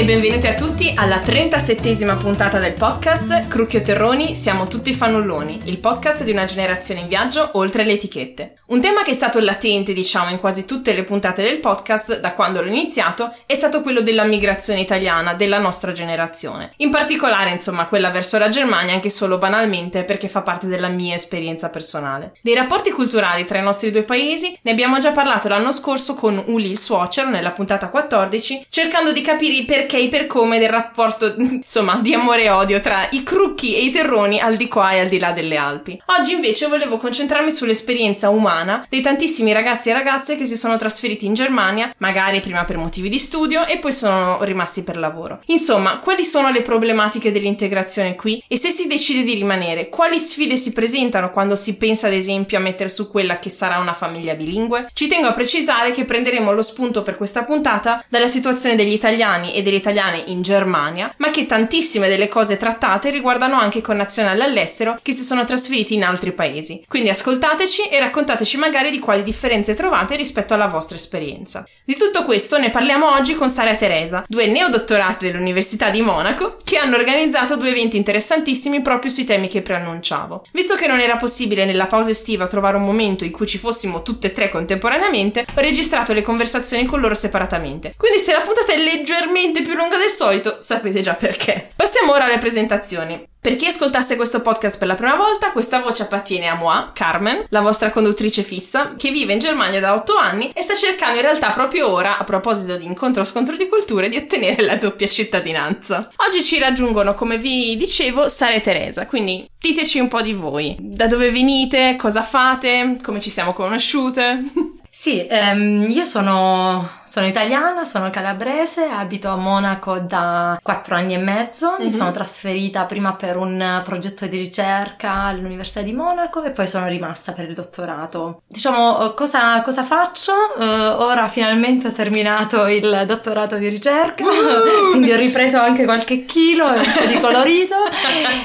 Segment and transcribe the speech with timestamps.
[0.00, 5.76] E benvenuti a tutti alla 37esima puntata del podcast Crucchio Terroni, siamo tutti fannulloni, il
[5.76, 8.54] podcast di una generazione in viaggio oltre le etichette.
[8.68, 12.32] Un tema che è stato latente, diciamo, in quasi tutte le puntate del podcast da
[12.32, 16.72] quando l'ho iniziato è stato quello della migrazione italiana della nostra generazione.
[16.76, 21.16] In particolare, insomma, quella verso la Germania, anche solo banalmente perché fa parte della mia
[21.16, 22.32] esperienza personale.
[22.40, 26.42] Dei rapporti culturali tra i nostri due paesi ne abbiamo già parlato l'anno scorso con
[26.46, 30.68] Uli il suocero nella puntata 14, cercando di capire i perché e per come del
[30.68, 34.92] rapporto, insomma, di amore e odio tra i crucchi e i terroni al di qua
[34.92, 36.00] e al di là delle Alpi.
[36.18, 41.26] Oggi invece volevo concentrarmi sull'esperienza umana dei tantissimi ragazzi e ragazze che si sono trasferiti
[41.26, 45.42] in Germania, magari prima per motivi di studio e poi sono rimasti per lavoro.
[45.46, 50.56] Insomma, quali sono le problematiche dell'integrazione qui e se si decide di rimanere, quali sfide
[50.56, 54.34] si presentano quando si pensa ad esempio a mettere su quella che sarà una famiglia
[54.34, 54.88] bilingue?
[54.92, 59.54] Ci tengo a precisare che prenderemo lo spunto per questa puntata dalla situazione degli italiani
[59.54, 64.98] e delle italiane in Germania, ma che tantissime delle cose trattate riguardano anche connazionali all'estero
[65.02, 66.84] che si sono trasferiti in altri paesi.
[66.86, 71.64] Quindi ascoltateci e raccontateci magari di quali differenze trovate rispetto alla vostra esperienza.
[71.90, 76.54] Di tutto questo ne parliamo oggi con Sara e Teresa, due neodottorate dell'Università di Monaco,
[76.62, 80.46] che hanno organizzato due eventi interessantissimi proprio sui temi che preannunciavo.
[80.52, 84.02] Visto che non era possibile nella pausa estiva trovare un momento in cui ci fossimo
[84.02, 87.94] tutte e tre contemporaneamente, ho registrato le conversazioni con loro separatamente.
[87.96, 91.72] Quindi se la puntata è leggermente più lunga del solito, sapete già perché.
[91.74, 93.26] Passiamo ora alle presentazioni.
[93.42, 97.46] Per chi ascoltasse questo podcast per la prima volta, questa voce appartiene a moi, Carmen,
[97.48, 101.22] la vostra conduttrice fissa, che vive in Germania da 8 anni e sta cercando in
[101.22, 106.10] realtà proprio ora, a proposito di incontro-scontro di culture, di ottenere la doppia cittadinanza.
[106.16, 110.76] Oggi ci raggiungono, come vi dicevo, Sara e Teresa, quindi diteci un po' di voi.
[110.78, 111.96] Da dove venite?
[111.96, 112.98] Cosa fate?
[113.02, 114.34] Come ci siamo conosciute?
[114.92, 121.18] Sì, ehm, io sono, sono, italiana, sono calabrese, abito a Monaco da quattro anni e
[121.18, 121.94] mezzo, mi mm-hmm.
[121.94, 127.32] sono trasferita prima per un progetto di ricerca all'Università di Monaco e poi sono rimasta
[127.32, 128.42] per il dottorato.
[128.48, 130.32] Diciamo, cosa, cosa faccio?
[130.56, 130.62] Uh,
[131.02, 134.90] ora finalmente ho terminato il dottorato di ricerca, uh!
[134.90, 137.76] quindi ho ripreso anche qualche chilo e un po' di colorito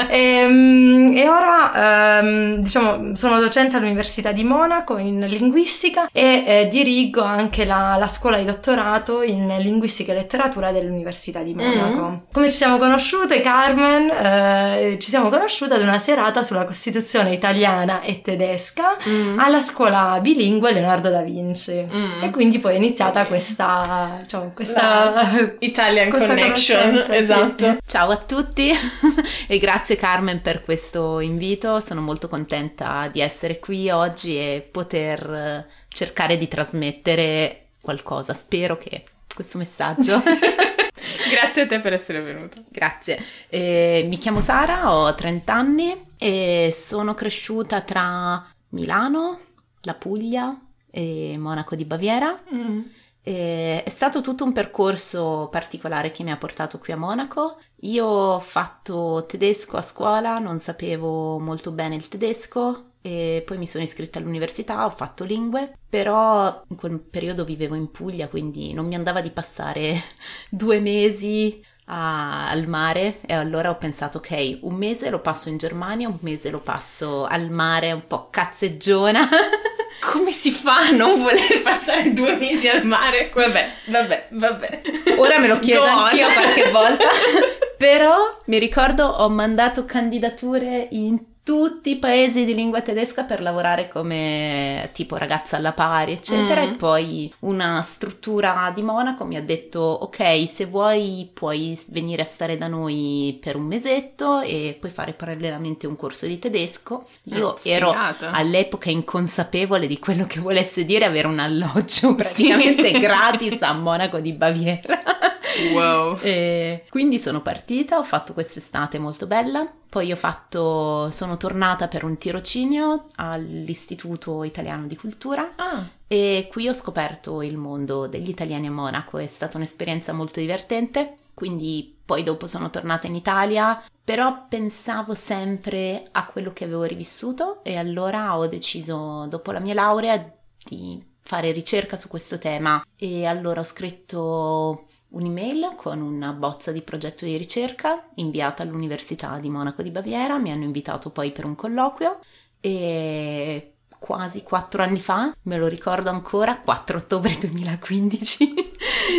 [0.10, 6.68] e, ehm, e ora, um, diciamo, sono docente all'Università di Monaco in linguistica e eh,
[6.68, 12.10] dirigo anche la, la, scuola di dottorato in linguistica e letteratura dell'Università di Monaco.
[12.10, 12.16] Mm.
[12.32, 14.10] Come ci siamo conosciute, Carmen?
[14.10, 19.40] Eh, ci siamo conosciute ad una serata sulla Costituzione italiana e tedesca mm.
[19.40, 21.74] alla scuola bilingue Leonardo da Vinci.
[21.74, 22.24] Mm.
[22.24, 27.04] E quindi poi è iniziata questa, diciamo, questa Italian questa Connection.
[27.10, 27.66] Esatto.
[27.66, 27.78] Sì.
[27.86, 28.72] Ciao a tutti
[29.48, 31.80] e grazie Carmen per questo invito.
[31.80, 35.66] Sono molto contenta di essere qui oggi e poter
[35.96, 38.34] cercare di trasmettere qualcosa.
[38.34, 40.22] Spero che questo messaggio.
[41.30, 42.62] Grazie a te per essere venuta.
[42.70, 43.20] Grazie.
[43.48, 49.40] Eh, mi chiamo Sara, ho 30 anni e sono cresciuta tra Milano,
[49.82, 50.60] la Puglia
[50.92, 52.42] e Monaco di Baviera.
[52.54, 52.82] Mm.
[53.22, 57.60] E è stato tutto un percorso particolare che mi ha portato qui a Monaco.
[57.82, 63.68] Io ho fatto tedesco a scuola, non sapevo molto bene il tedesco, e poi mi
[63.68, 68.88] sono iscritta all'università, ho fatto lingue, però in quel periodo vivevo in Puglia, quindi non
[68.88, 70.02] mi andava di passare
[70.50, 75.58] due mesi a, al mare e allora ho pensato ok, un mese lo passo in
[75.58, 79.30] Germania, un mese lo passo al mare, un po' cazzeggiona.
[80.02, 83.30] Come si fa a non voler passare due mesi al mare?
[83.32, 84.82] Vabbè, vabbè, vabbè.
[85.18, 86.34] Ora me lo chiedo Go anch'io on.
[86.34, 87.06] qualche volta.
[87.78, 93.88] Però mi ricordo ho mandato candidature in tutti i paesi di lingua tedesca per lavorare
[93.88, 96.66] come tipo ragazza alla pari, eccetera.
[96.66, 96.68] Mm.
[96.68, 102.26] E poi una struttura di Monaco mi ha detto: Ok, se vuoi puoi venire a
[102.26, 107.06] stare da noi per un mesetto e puoi fare parallelamente un corso di tedesco.
[107.26, 107.94] Io oh, ero
[108.32, 112.98] all'epoca inconsapevole di quello che volesse dire avere un alloggio praticamente sì.
[112.98, 115.35] gratis a Monaco di Baviera.
[115.74, 116.18] Wow.
[116.26, 119.72] E quindi sono partita, ho fatto quest'estate molto bella.
[119.88, 125.88] Poi ho fatto, sono tornata per un tirocinio all'Istituto Italiano di Cultura ah.
[126.08, 129.18] e qui ho scoperto il mondo degli italiani a Monaco.
[129.18, 131.16] È stata un'esperienza molto divertente.
[131.34, 137.64] Quindi poi dopo sono tornata in Italia, però pensavo sempre a quello che avevo rivissuto
[137.64, 143.26] e allora ho deciso, dopo la mia laurea, di fare ricerca su questo tema e
[143.26, 149.82] allora ho scritto un'email con una bozza di progetto di ricerca inviata all'Università di Monaco
[149.82, 152.20] di Baviera, mi hanno invitato poi per un colloquio
[152.60, 158.54] e quasi quattro anni fa, me lo ricordo ancora, 4 ottobre 2015,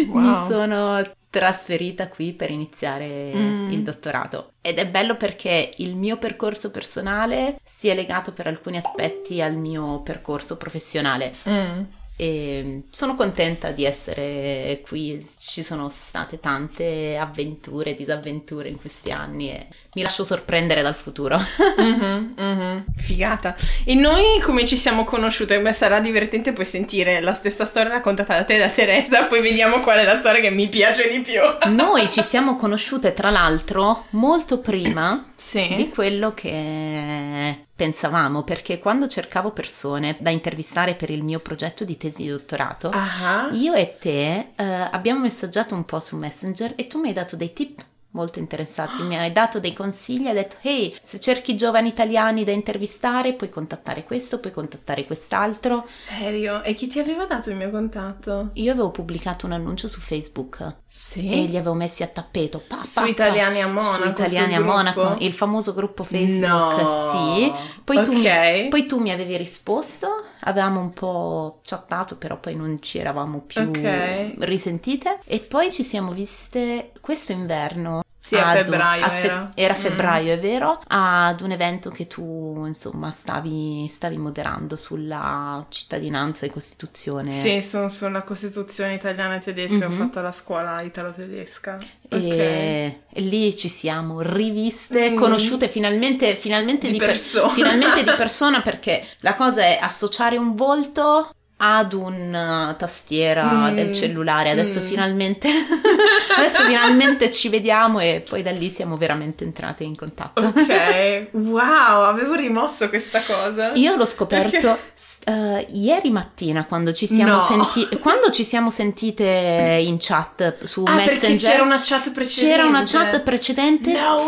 [0.10, 0.20] wow.
[0.20, 3.70] mi sono trasferita qui per iniziare mm.
[3.72, 4.52] il dottorato.
[4.60, 9.56] Ed è bello perché il mio percorso personale si è legato per alcuni aspetti al
[9.56, 11.34] mio percorso professionale.
[11.48, 11.82] Mm
[12.16, 19.10] e sono contenta di essere qui, ci sono state tante avventure e disavventure in questi
[19.10, 21.38] anni e mi lascio sorprendere dal futuro.
[21.80, 22.78] mm-hmm, mm-hmm.
[22.96, 23.54] Figata.
[23.84, 25.60] E noi come ci siamo conosciute?
[25.60, 29.42] Beh, sarà divertente poi sentire la stessa storia raccontata da te e da Teresa, poi
[29.42, 31.40] vediamo qual è la storia che mi piace di più.
[31.74, 35.74] noi ci siamo conosciute tra l'altro molto prima sì.
[35.76, 41.98] di quello che pensavamo, perché quando cercavo persone da intervistare per il mio progetto di
[41.98, 43.54] tesi di dottorato, uh-huh.
[43.54, 47.36] io e te uh, abbiamo messaggiato un po' su Messenger e tu mi hai dato
[47.36, 47.84] dei tip
[48.16, 49.02] molto interessati.
[49.02, 53.50] Mi hai dato dei consigli, hai detto, hey, se cerchi giovani italiani da intervistare, puoi
[53.50, 55.84] contattare questo, puoi contattare quest'altro.
[55.86, 56.62] Serio?
[56.62, 58.50] E chi ti aveva dato il mio contatto?
[58.54, 60.78] Io avevo pubblicato un annuncio su Facebook.
[60.86, 61.30] Sì.
[61.30, 62.62] E li avevo messi a tappeto.
[62.66, 64.04] Pa, pa, su pa, Italiani a Monaco.
[64.04, 66.80] Su Italiani a Monaco, il famoso gruppo Facebook.
[66.80, 67.10] No.
[67.10, 67.52] Sì.
[67.84, 68.04] Poi, okay.
[68.06, 70.08] tu mi, poi tu mi avevi risposto,
[70.40, 74.34] avevamo un po' chattato, però poi non ci eravamo più okay.
[74.38, 75.18] risentite.
[75.26, 79.50] E poi ci siamo viste questo inverno sì, a febbraio a fe- era.
[79.54, 79.76] Era mm.
[79.76, 80.36] febbraio, mm.
[80.36, 87.30] è vero, ad un evento che tu, insomma, stavi, stavi, moderando sulla cittadinanza e Costituzione.
[87.30, 90.00] Sì, sono sulla Costituzione italiana e tedesca, mm-hmm.
[90.00, 91.78] ho fatto la scuola italo-tedesca.
[92.08, 93.00] E, okay.
[93.12, 95.16] e lì ci siamo riviste, mm.
[95.16, 97.46] conosciute finalmente, finalmente, di, di persona.
[97.46, 103.74] Per- finalmente di persona perché la cosa è associare un volto ad una tastiera mm.
[103.74, 104.50] del cellulare.
[104.50, 104.86] Adesso mm.
[104.86, 105.48] finalmente
[106.36, 110.40] adesso finalmente ci vediamo e poi da lì siamo veramente entrate in contatto.
[110.40, 113.72] Ok, wow, avevo rimosso questa cosa.
[113.74, 114.94] Io l'ho scoperto Perché?
[115.26, 117.40] Uh, ieri mattina quando ci siamo no.
[117.40, 122.64] sentite quando ci siamo sentite in chat su ah, Messenger c'era una chat precedente c'era
[122.64, 124.18] una chat precedente no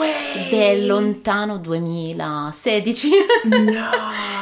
[0.51, 3.11] del lontano 2016
[3.45, 3.91] no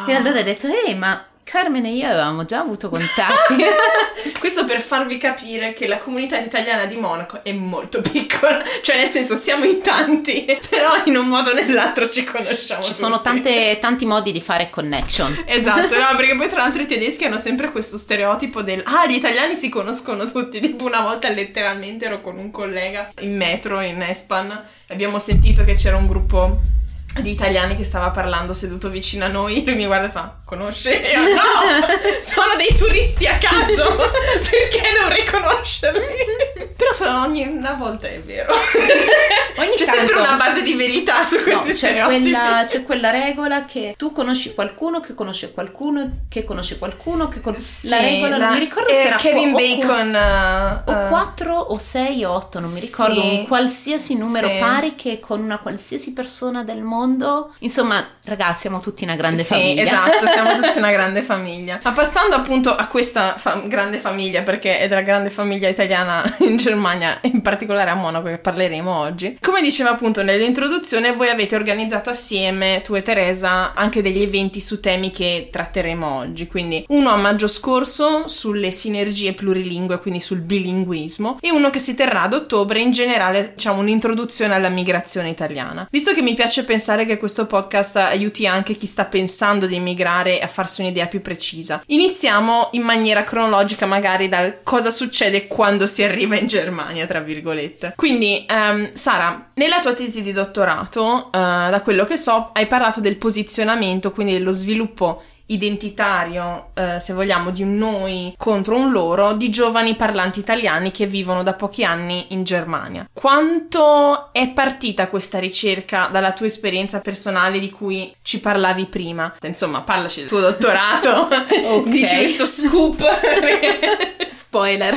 [0.06, 3.54] e allora ho detto ehi ma Carmen e io avevamo già avuto contatti.
[4.40, 9.08] Questo per farvi capire che la comunità italiana di Monaco è molto piccola, cioè nel
[9.08, 12.82] senso siamo in tanti, però in un modo o nell'altro ci conosciamo.
[12.82, 13.00] Ci tutti.
[13.00, 15.44] sono tante, tanti modi di fare connection.
[15.46, 19.14] Esatto, no, perché poi tra l'altro i tedeschi hanno sempre questo stereotipo del ah, gli
[19.14, 20.58] italiani si conoscono tutti.
[20.58, 25.75] Tipo una volta letteralmente ero con un collega in metro in Espan, abbiamo sentito che
[25.75, 26.75] c'era un gruppo
[27.20, 29.64] di italiani che stava parlando seduto vicino a noi.
[29.64, 30.94] Lui mi guarda e fa: Conosce?
[30.94, 31.42] Io no!
[32.22, 33.96] sono dei turisti a caso!
[33.96, 36.64] Perché dovrei conoscerli?
[36.76, 38.52] Però sono ogni una volta è vero.
[39.58, 40.00] Ogni c'è tanto...
[40.00, 44.12] sempre una base di verità su questi no, c'è quella, c'è quella regola che tu
[44.12, 47.64] conosci qualcuno che conosce qualcuno che conosce qualcuno che conosce.
[47.64, 48.44] Sì, la regola la...
[48.44, 52.32] non mi ricordo se era Kevin qu- Bacon o, uh, o 4 o 6 o
[52.32, 54.58] 8, non mi ricordo, sì, un qualsiasi numero sì.
[54.58, 57.55] pari che con una qualsiasi persona del mondo mondo.
[57.61, 59.83] Insomma, ragazzi, siamo tutti una grande sì, famiglia.
[59.83, 61.80] Esatto, siamo tutti una grande famiglia.
[61.83, 66.57] Ma passando appunto a questa fa- grande famiglia, perché è della grande famiglia italiana in
[66.57, 69.38] Germania, in particolare a Monaco, che parleremo oggi.
[69.40, 74.80] Come diceva appunto nell'introduzione, voi avete organizzato assieme, tu e Teresa, anche degli eventi su
[74.80, 76.47] temi che tratteremo oggi.
[76.47, 81.95] Quindi uno a maggio scorso sulle sinergie plurilingue, quindi sul bilinguismo, e uno che si
[81.95, 85.87] terrà ad ottobre, in generale, diciamo un'introduzione alla migrazione italiana.
[85.90, 89.75] Visto che mi piace pensare pensare che questo podcast aiuti anche chi sta pensando di
[89.75, 91.83] emigrare a farsi un'idea più precisa.
[91.87, 97.93] Iniziamo in maniera cronologica, magari dal cosa succede quando si arriva in Germania, tra virgolette.
[97.97, 103.00] Quindi, um, Sara, nella tua tesi di dottorato, uh, da quello che so, hai parlato
[103.00, 109.35] del posizionamento, quindi dello sviluppo identitario, eh, se vogliamo, di un noi contro un loro
[109.35, 113.09] di giovani parlanti italiani che vivono da pochi anni in Germania.
[113.12, 119.35] Quanto è partita questa ricerca dalla tua esperienza personale di cui ci parlavi prima?
[119.43, 121.83] Insomma, parlaci del tuo dottorato, okay.
[121.91, 123.05] dici questo scoop.
[124.29, 124.95] Spoiler.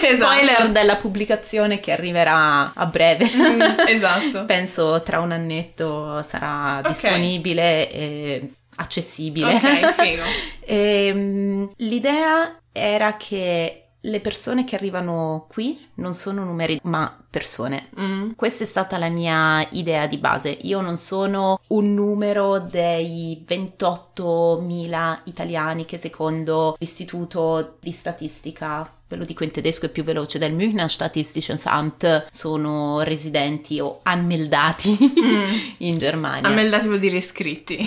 [0.00, 0.32] Esatto.
[0.32, 3.30] Spoiler della pubblicazione che arriverà a breve.
[3.34, 4.44] Mm, esatto.
[4.46, 6.92] Penso tra un annetto sarà okay.
[6.92, 9.54] disponibile e accessibile.
[9.54, 10.22] Ok, figo.
[10.60, 17.88] e, um, l'idea era che le persone che arrivano qui non sono numeri, ma persone.
[17.98, 18.32] Mm.
[18.36, 20.50] Questa è stata la mia idea di base.
[20.50, 29.24] Io non sono un numero dei 28.000 italiani che secondo l'Istituto di Statistica ve lo
[29.26, 35.54] dico in tedesco, è più veloce, del Münchner Statistisches Amt sono residenti o anmeldati mm.
[35.88, 36.48] in Germania.
[36.48, 37.76] Anmeldati vuol dire iscritti.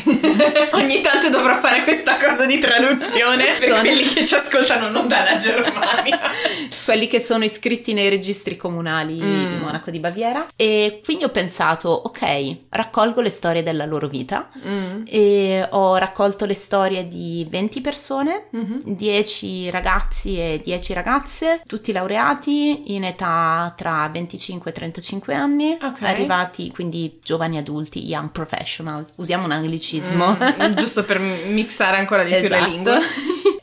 [0.73, 3.81] Ogni tanto dovrò fare questa cosa di traduzione per sono...
[3.81, 6.19] quelli che ci ascoltano non dalla Germania.
[6.85, 9.34] quelli che sono iscritti nei registri comunali mm.
[9.37, 10.47] Di Monaco di Baviera.
[10.55, 15.03] E quindi ho pensato, ok, raccolgo le storie della loro vita mm.
[15.07, 18.77] e ho raccolto le storie di 20 persone, mm-hmm.
[18.83, 25.77] 10 ragazzi e 10 ragazze ragazze, tutti laureati in età tra 25 e 35 anni,
[25.81, 26.09] okay.
[26.09, 29.05] arrivati quindi giovani adulti, young professional.
[29.15, 30.37] Usiamo un anglicismo.
[30.37, 32.47] Mm, giusto per mixare ancora di esatto.
[32.47, 32.75] più le esatto.
[32.75, 32.99] lingue.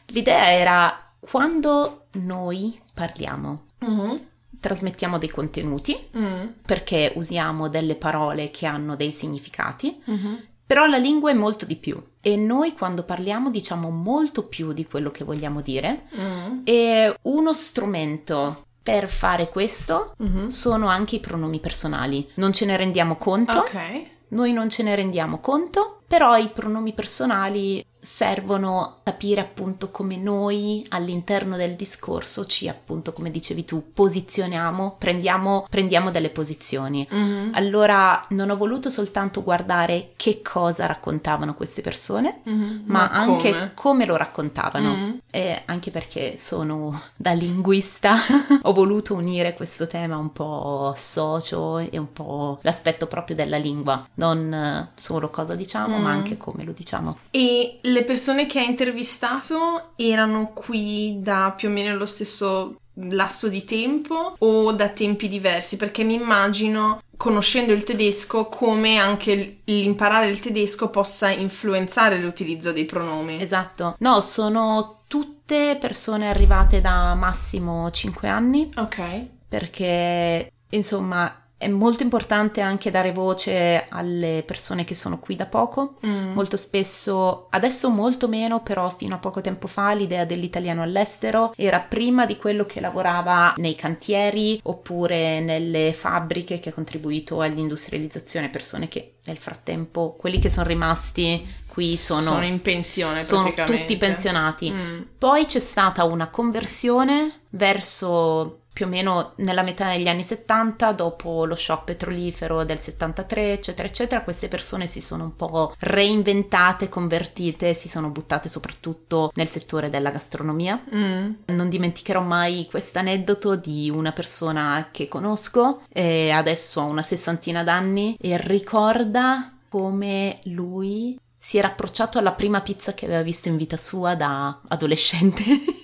[0.13, 3.65] L'idea era quando noi parliamo.
[3.85, 4.15] Mm-hmm
[4.63, 6.47] trasmettiamo dei contenuti mm.
[6.65, 10.35] perché usiamo delle parole che hanno dei significati, mm-hmm.
[10.65, 12.01] però la lingua è molto di più.
[12.21, 16.61] E noi quando parliamo diciamo molto più di quello che vogliamo dire mm.
[16.63, 20.47] e uno strumento per fare questo mm-hmm.
[20.47, 22.31] sono anche i pronomi personali.
[22.35, 23.59] Non ce ne rendiamo conto.
[23.59, 24.11] Ok.
[24.29, 30.85] Noi non ce ne rendiamo conto, però i pronomi personali servono capire appunto come noi
[30.89, 37.51] all'interno del discorso ci appunto come dicevi tu posizioniamo prendiamo, prendiamo delle posizioni mm-hmm.
[37.55, 42.81] allora non ho voluto soltanto guardare che cosa raccontavano queste persone mm-hmm.
[42.87, 45.17] ma, ma, anche come, lo raccontavano mm-hmm.
[45.31, 48.17] e anche perché sono da linguista
[48.63, 54.05] ho voluto unire questo tema un po' socio e un po' l'aspetto proprio della lingua
[54.15, 56.13] non solo cosa diciamo ma mm.
[56.13, 61.71] anche come lo diciamo e le persone che hai intervistato erano qui da più o
[61.71, 65.77] meno lo stesso lasso di tempo o da tempi diversi?
[65.77, 72.87] Perché mi immagino, conoscendo il tedesco, come anche l'imparare il tedesco possa influenzare l'utilizzo dei
[72.87, 73.41] pronomi.
[73.41, 73.97] Esatto.
[73.99, 78.71] No, sono tutte persone arrivate da massimo 5 anni.
[78.77, 79.27] Ok.
[79.49, 85.95] Perché, insomma, è molto importante anche dare voce alle persone che sono qui da poco.
[86.05, 86.33] Mm.
[86.33, 91.79] Molto spesso, adesso molto meno, però fino a poco tempo fa l'idea dell'italiano all'estero era
[91.79, 98.89] prima di quello che lavorava nei cantieri oppure nelle fabbriche che ha contribuito all'industrializzazione, persone
[98.89, 104.71] che nel frattempo, quelli che sono rimasti qui sono, sono in pensione sono tutti pensionati.
[104.71, 105.03] Mm.
[105.17, 111.45] Poi c'è stata una conversione verso più o meno nella metà degli anni 70, dopo
[111.45, 117.75] lo shock petrolifero del 73, eccetera, eccetera, queste persone si sono un po' reinventate, convertite,
[117.75, 120.83] si sono buttate soprattutto nel settore della gastronomia.
[120.95, 121.33] Mm.
[121.47, 127.63] Non dimenticherò mai questo aneddoto di una persona che conosco, e adesso ha una sessantina
[127.63, 133.57] d'anni, e ricorda come lui si era approcciato alla prima pizza che aveva visto in
[133.57, 135.43] vita sua da adolescente.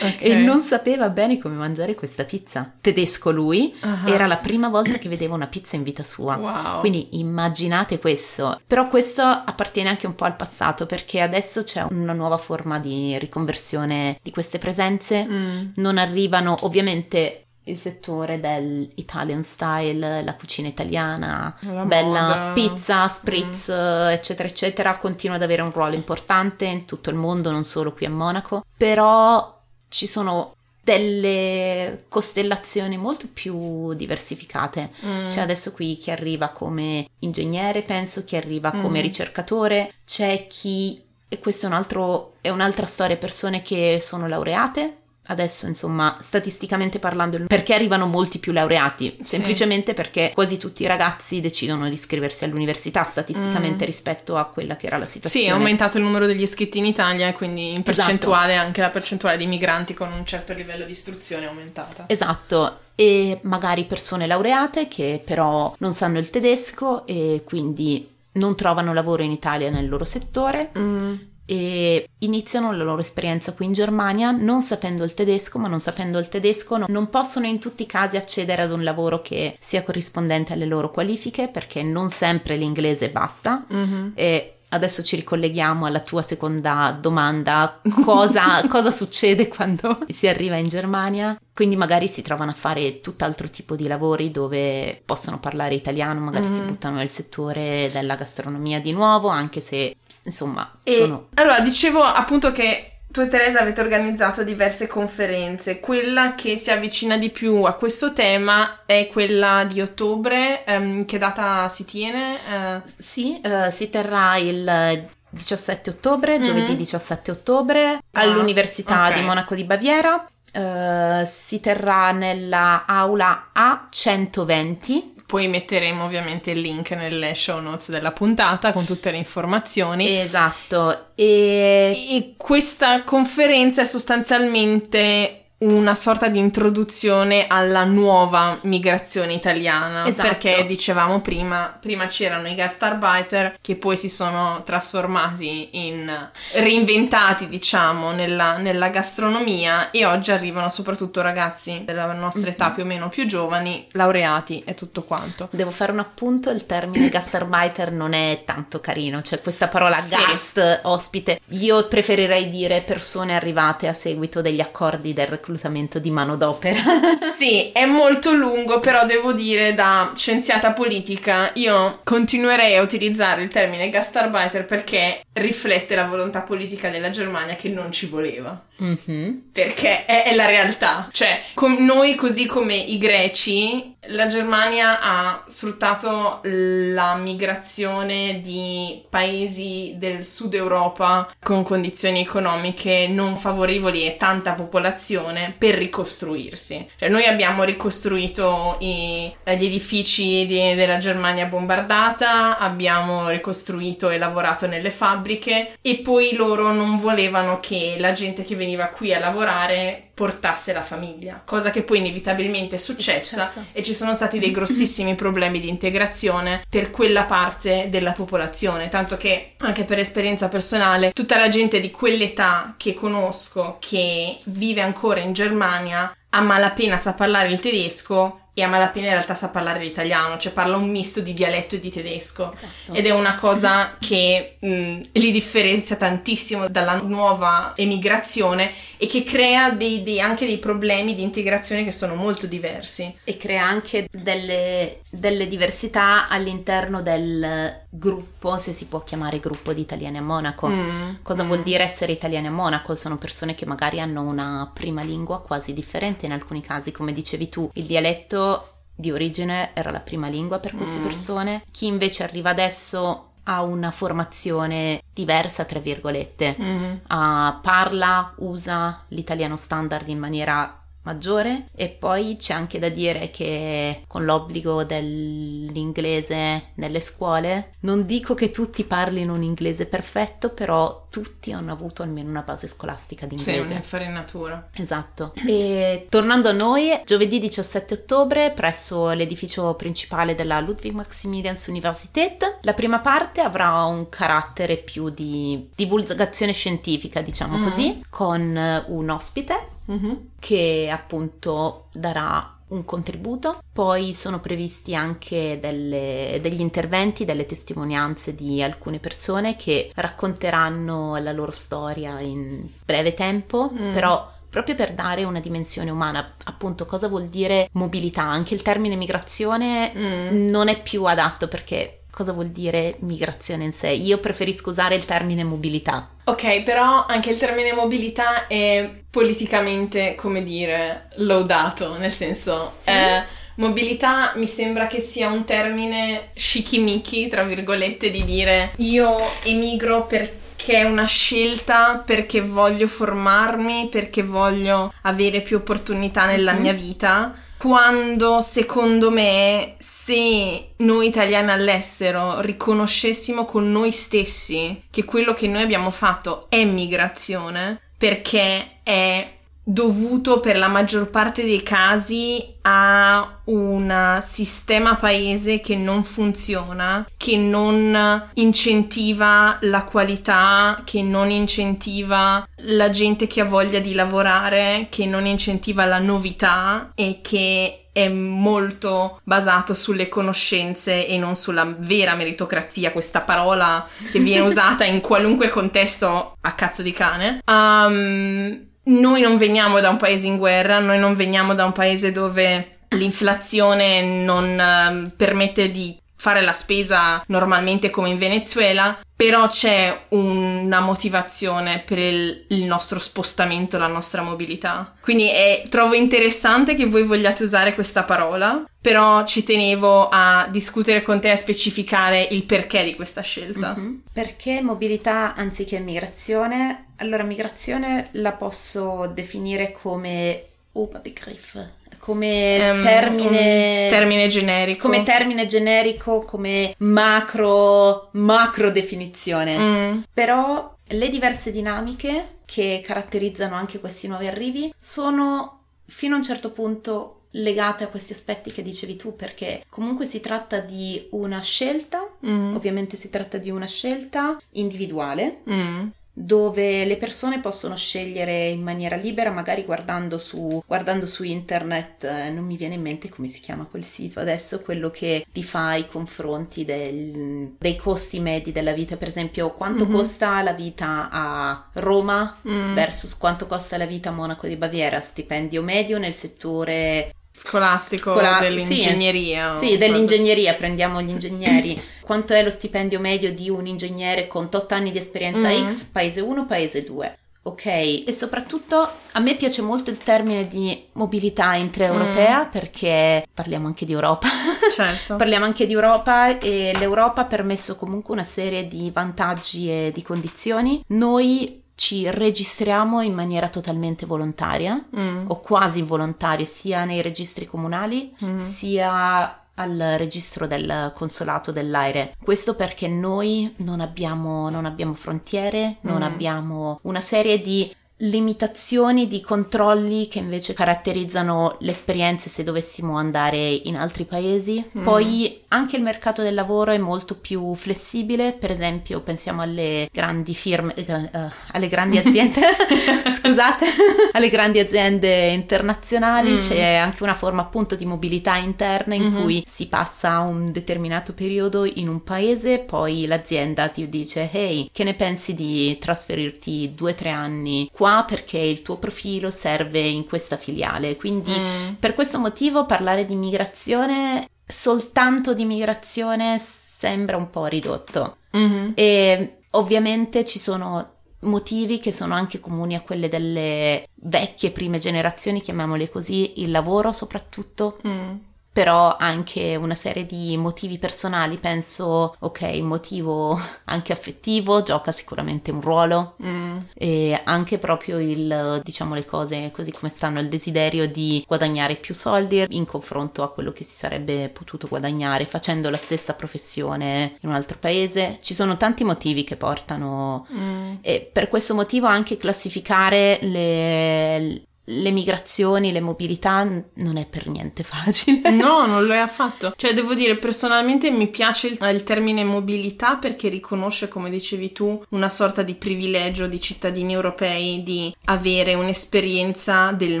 [0.02, 0.30] Okay.
[0.30, 2.72] e non sapeva bene come mangiare questa pizza.
[2.80, 4.10] Tedesco lui, uh-huh.
[4.10, 6.36] era la prima volta che vedeva una pizza in vita sua.
[6.36, 6.80] Wow.
[6.80, 8.60] Quindi immaginate questo.
[8.66, 13.16] Però questo appartiene anche un po' al passato perché adesso c'è una nuova forma di
[13.18, 15.24] riconversione di queste presenze.
[15.24, 15.66] Mm.
[15.76, 22.52] Non arrivano ovviamente il settore dell'Italian style, la cucina italiana, la bella moda.
[22.52, 24.08] pizza, spritz, mm.
[24.08, 28.06] eccetera, eccetera, continua ad avere un ruolo importante in tutto il mondo, non solo qui
[28.06, 30.54] a Monaco, però ci sono
[30.84, 34.90] delle costellazioni molto più diversificate.
[35.04, 35.28] Mm.
[35.28, 39.02] C'è adesso qui chi arriva come ingegnere, penso, chi arriva come mm.
[39.02, 44.96] ricercatore, c'è chi, e questa è, un è un'altra storia, persone che sono laureate,
[45.32, 49.16] Adesso, insomma, statisticamente parlando, perché arrivano molti più laureati?
[49.22, 49.36] Sì.
[49.36, 53.86] Semplicemente perché quasi tutti i ragazzi decidono di iscriversi all'università statisticamente mm.
[53.86, 55.46] rispetto a quella che era la situazione.
[55.46, 57.92] Sì, è aumentato il numero degli iscritti in Italia e quindi in esatto.
[57.92, 58.66] percentuale esatto.
[58.66, 62.04] anche la percentuale di migranti con un certo livello di istruzione è aumentata.
[62.08, 62.80] Esatto.
[62.94, 69.22] E magari persone laureate che però non sanno il tedesco e quindi non trovano lavoro
[69.22, 70.72] in Italia nel loro settore.
[70.78, 75.80] Mm e iniziano la loro esperienza qui in Germania non sapendo il tedesco, ma non
[75.80, 79.56] sapendo il tedesco no, non possono in tutti i casi accedere ad un lavoro che
[79.60, 84.10] sia corrispondente alle loro qualifiche perché non sempre l'inglese basta mm-hmm.
[84.14, 90.68] e adesso ci ricolleghiamo alla tua seconda domanda, cosa, cosa, succede quando si arriva in
[90.68, 91.38] Germania?
[91.54, 96.48] Quindi magari si trovano a fare tutt'altro tipo di lavori dove possono parlare italiano, magari
[96.48, 96.54] mm.
[96.54, 99.94] si buttano nel settore della gastronomia di nuovo, anche se
[100.24, 101.28] insomma e sono...
[101.34, 105.80] Allora, dicevo appunto che tu e Teresa avete organizzato diverse conferenze.
[105.80, 110.64] Quella che si avvicina di più a questo tema è quella di ottobre.
[110.66, 112.36] Um, che data si tiene?
[112.50, 112.90] Uh...
[112.98, 116.42] Sì, uh, si terrà il 17 ottobre, mm-hmm.
[116.42, 119.20] giovedì 17 ottobre, ah, all'Università okay.
[119.20, 120.26] di Monaco di Baviera.
[120.54, 128.12] Uh, si terrà nella aula A120 poi metteremo ovviamente il link nelle show notes della
[128.12, 130.18] puntata con tutte le informazioni.
[130.18, 131.06] Esatto.
[131.14, 140.06] E, e questa conferenza è sostanzialmente una sorta di introduzione alla nuova migrazione italiana.
[140.06, 140.28] Esatto.
[140.28, 146.10] Perché dicevamo prima, prima c'erano i gastarbeiter che poi si sono trasformati in
[146.54, 152.74] reinventati, diciamo, nella, nella gastronomia e oggi arrivano soprattutto ragazzi della nostra età mm-hmm.
[152.74, 155.48] più o meno più giovani, laureati e tutto quanto.
[155.52, 160.16] Devo fare un appunto, il termine gastarbeiter non è tanto carino, cioè questa parola sì.
[160.16, 166.10] gast, ospite, io preferirei dire persone arrivate a seguito degli accordi del reclutamento reclutamento di
[166.10, 166.80] manodopera.
[167.14, 173.48] sì, è molto lungo, però devo dire da scienziata politica io continuerei a utilizzare il
[173.50, 178.60] termine gastarbeiter perché riflette la volontà politica della Germania che non ci voleva.
[178.82, 179.38] Mm-hmm.
[179.52, 181.08] Perché è, è, la realtà.
[181.12, 181.42] Cioè,
[181.78, 190.54] noi così come i greci la Germania ha sfruttato la migrazione di paesi del sud
[190.54, 196.88] Europa con condizioni economiche non favorevoli e tanta popolazione per ricostruirsi.
[196.96, 204.66] Cioè noi abbiamo ricostruito i, gli edifici di, della Germania bombardata, abbiamo ricostruito e lavorato
[204.66, 210.10] nelle fabbriche e poi loro non volevano che la gente che veniva qui a lavorare
[210.22, 213.64] portasse la famiglia, cosa che poi inevitabilmente è successa, è successa.
[213.72, 219.16] e ci sono stati dei grossissimi problemi di integrazione per quella parte della popolazione, tanto
[219.16, 225.18] che anche per esperienza personale tutta la gente di quell'età che conosco che vive ancora
[225.18, 229.80] in Germania a malapena sa parlare il tedesco e a malapena in realtà sa parlare
[229.80, 232.52] l'italiano, cioè parla un misto di dialetto e di tedesco.
[232.52, 232.92] Esatto.
[232.92, 239.70] Ed è una cosa che mh, li differenzia tantissimo dalla nuova emigrazione e che crea
[239.70, 243.12] dei, dei, anche dei problemi di integrazione che sono molto diversi.
[243.24, 249.80] E crea anche delle, delle diversità all'interno del gruppo, se si può chiamare gruppo di
[249.80, 250.68] italiani a Monaco.
[250.68, 251.46] Mm, Cosa mm.
[251.46, 252.94] vuol dire essere italiani a Monaco?
[252.94, 257.48] Sono persone che magari hanno una prima lingua quasi differente in alcuni casi, come dicevi
[257.48, 261.02] tu, il dialetto di origine era la prima lingua per queste mm.
[261.02, 266.92] persone, chi invece arriva adesso ha una formazione diversa, tra virgolette, mm-hmm.
[266.92, 271.68] uh, parla, usa l'italiano standard in maniera maggiore.
[271.74, 278.50] E poi c'è anche da dire che con l'obbligo dell'inglese nelle scuole non dico che
[278.50, 283.64] tutti parlino un inglese perfetto però tutti hanno avuto almeno una base scolastica di inglese.
[283.64, 284.68] sì, un'infarinatura.
[284.72, 285.34] Esatto.
[285.46, 292.74] E tornando a noi giovedì 17 ottobre presso l'edificio principale della Ludwig Maximilians Universität la
[292.74, 297.64] prima parte avrà un carattere più di divulgazione scientifica diciamo mm.
[297.64, 300.14] così con un ospite mm-hmm.
[300.38, 303.62] che appunto darà un contributo.
[303.72, 311.32] Poi sono previsti anche delle, degli interventi, delle testimonianze di alcune persone che racconteranno la
[311.32, 313.92] loro storia in breve tempo, mm.
[313.92, 318.22] però proprio per dare una dimensione umana, appunto cosa vuol dire mobilità.
[318.22, 320.48] Anche il termine migrazione mm.
[320.48, 323.88] non è più adatto perché cosa vuol dire migrazione in sé.
[323.88, 326.08] Io preferisco usare il termine mobilità.
[326.24, 332.72] Ok, però anche il termine mobilità è politicamente, come dire, lodato, nel senso...
[332.80, 332.90] Sì.
[332.90, 340.06] Eh, Mobilità mi sembra che sia un termine scichimichi, tra virgolette, di dire io emigro
[340.06, 346.62] perché è una scelta, perché voglio formarmi, perché voglio avere più opportunità nella mm-hmm.
[346.62, 355.32] mia vita quando secondo me se noi italiani all'estero riconoscessimo con noi stessi che quello
[355.32, 359.32] che noi abbiamo fatto è migrazione perché è
[359.64, 367.36] dovuto per la maggior parte dei casi a un sistema paese che non funziona, che
[367.36, 375.06] non incentiva la qualità, che non incentiva la gente che ha voglia di lavorare, che
[375.06, 382.14] non incentiva la novità e che è molto basato sulle conoscenze e non sulla vera
[382.14, 387.40] meritocrazia, questa parola che viene usata in qualunque contesto a cazzo di cane.
[387.46, 392.12] Um, noi non veniamo da un paese in guerra, noi non veniamo da un paese
[392.12, 400.06] dove l'inflazione non uh, permette di fare la spesa normalmente come in Venezuela, però c'è
[400.10, 404.94] una motivazione per il, il, nostro spostamento, la nostra mobilità.
[405.00, 411.02] Quindi è, trovo interessante che voi vogliate usare questa parola, però ci tenevo a discutere
[411.02, 413.74] con te e a specificare il perché di questa scelta.
[413.76, 413.94] Mm-hmm.
[414.12, 416.91] Perché mobilità anziché migrazione?
[417.02, 421.58] Allora, migrazione la posso definire come Oberbegriff,
[421.98, 424.88] come um, termine, termine generico.
[424.88, 429.58] Come termine generico, come macro, macro definizione.
[429.58, 429.98] Mm.
[430.14, 436.52] Però le diverse dinamiche che caratterizzano anche questi nuovi arrivi sono fino a un certo
[436.52, 442.08] punto legate a questi aspetti che dicevi tu, perché comunque si tratta di una scelta,
[442.24, 442.54] mm.
[442.54, 445.38] ovviamente si tratta di una scelta individuale.
[445.50, 452.04] Mm dove le persone possono scegliere in maniera libera, magari guardando su, guardando su internet,
[452.04, 455.42] eh, non mi viene in mente come si chiama quel sito adesso, quello che ti
[455.42, 459.94] fa i confronti del, dei costi medi della vita, per esempio quanto mm-hmm.
[459.94, 462.74] costa la vita a Roma mm.
[462.74, 468.38] versus quanto costa la vita a Monaco di Baviera, stipendio medio nel settore scolastico Scola-
[468.40, 469.54] dell'ingegneria.
[469.54, 471.80] Sì, sì dell'ingegneria, prendiamo gli ingegneri.
[472.00, 475.68] Quanto è lo stipendio medio di un ingegnere con 8 anni di esperienza mm.
[475.68, 477.16] X, paese 1, paese 2?
[477.44, 482.50] Ok, e soprattutto a me piace molto il termine di mobilità intraeuropea mm.
[482.50, 484.28] perché parliamo anche di Europa.
[484.72, 485.16] Certo.
[485.16, 490.02] parliamo anche di Europa e l'Europa ha permesso comunque una serie di vantaggi e di
[490.02, 490.82] condizioni.
[490.86, 495.24] Noi ci registriamo in maniera totalmente volontaria mm.
[495.26, 498.38] o quasi involontaria sia nei registri comunali mm.
[498.38, 502.14] sia al registro del consolato dell'aire.
[502.22, 506.02] Questo perché noi non abbiamo, non abbiamo frontiere, non mm.
[506.02, 513.38] abbiamo una serie di limitazioni di controlli che invece caratterizzano le esperienze se dovessimo andare
[513.38, 514.64] in altri paesi.
[514.76, 514.82] Mm.
[514.82, 520.34] Poi anche il mercato del lavoro è molto più flessibile, per esempio pensiamo alle grandi
[520.34, 522.40] firme, uh, alle grandi aziende,
[523.12, 523.66] scusate,
[524.12, 526.38] alle grandi aziende internazionali, mm.
[526.38, 529.22] c'è anche una forma appunto di mobilità interna in mm-hmm.
[529.22, 534.84] cui si passa un determinato periodo in un paese, poi l'azienda ti dice hey, che
[534.84, 537.91] ne pensi di trasferirti due o tre anni qua?
[538.06, 540.96] Perché il tuo profilo serve in questa filiale.
[540.96, 541.74] Quindi mm.
[541.78, 548.16] per questo motivo parlare di migrazione, soltanto di migrazione, sembra un po' ridotto.
[548.36, 548.70] Mm-hmm.
[548.74, 555.40] E ovviamente ci sono motivi che sono anche comuni a quelle delle vecchie prime generazioni,
[555.40, 557.78] chiamiamole così, il lavoro soprattutto.
[557.86, 558.16] Mm
[558.52, 565.62] però anche una serie di motivi personali, penso, ok, motivo anche affettivo gioca sicuramente un
[565.62, 566.58] ruolo mm.
[566.74, 571.94] e anche proprio il, diciamo le cose così come stanno, il desiderio di guadagnare più
[571.94, 577.30] soldi in confronto a quello che si sarebbe potuto guadagnare facendo la stessa professione in
[577.30, 578.18] un altro paese.
[578.20, 580.74] Ci sono tanti motivi che portano mm.
[580.82, 584.42] e per questo motivo anche classificare le,
[584.80, 588.30] le migrazioni, le mobilità non è per niente facile.
[588.30, 589.52] No, non lo è affatto.
[589.56, 594.82] Cioè, devo dire, personalmente mi piace il, il, termine mobilità perché riconosce, come dicevi tu,
[594.90, 600.00] una sorta di privilegio di cittadini europei di avere un'esperienza del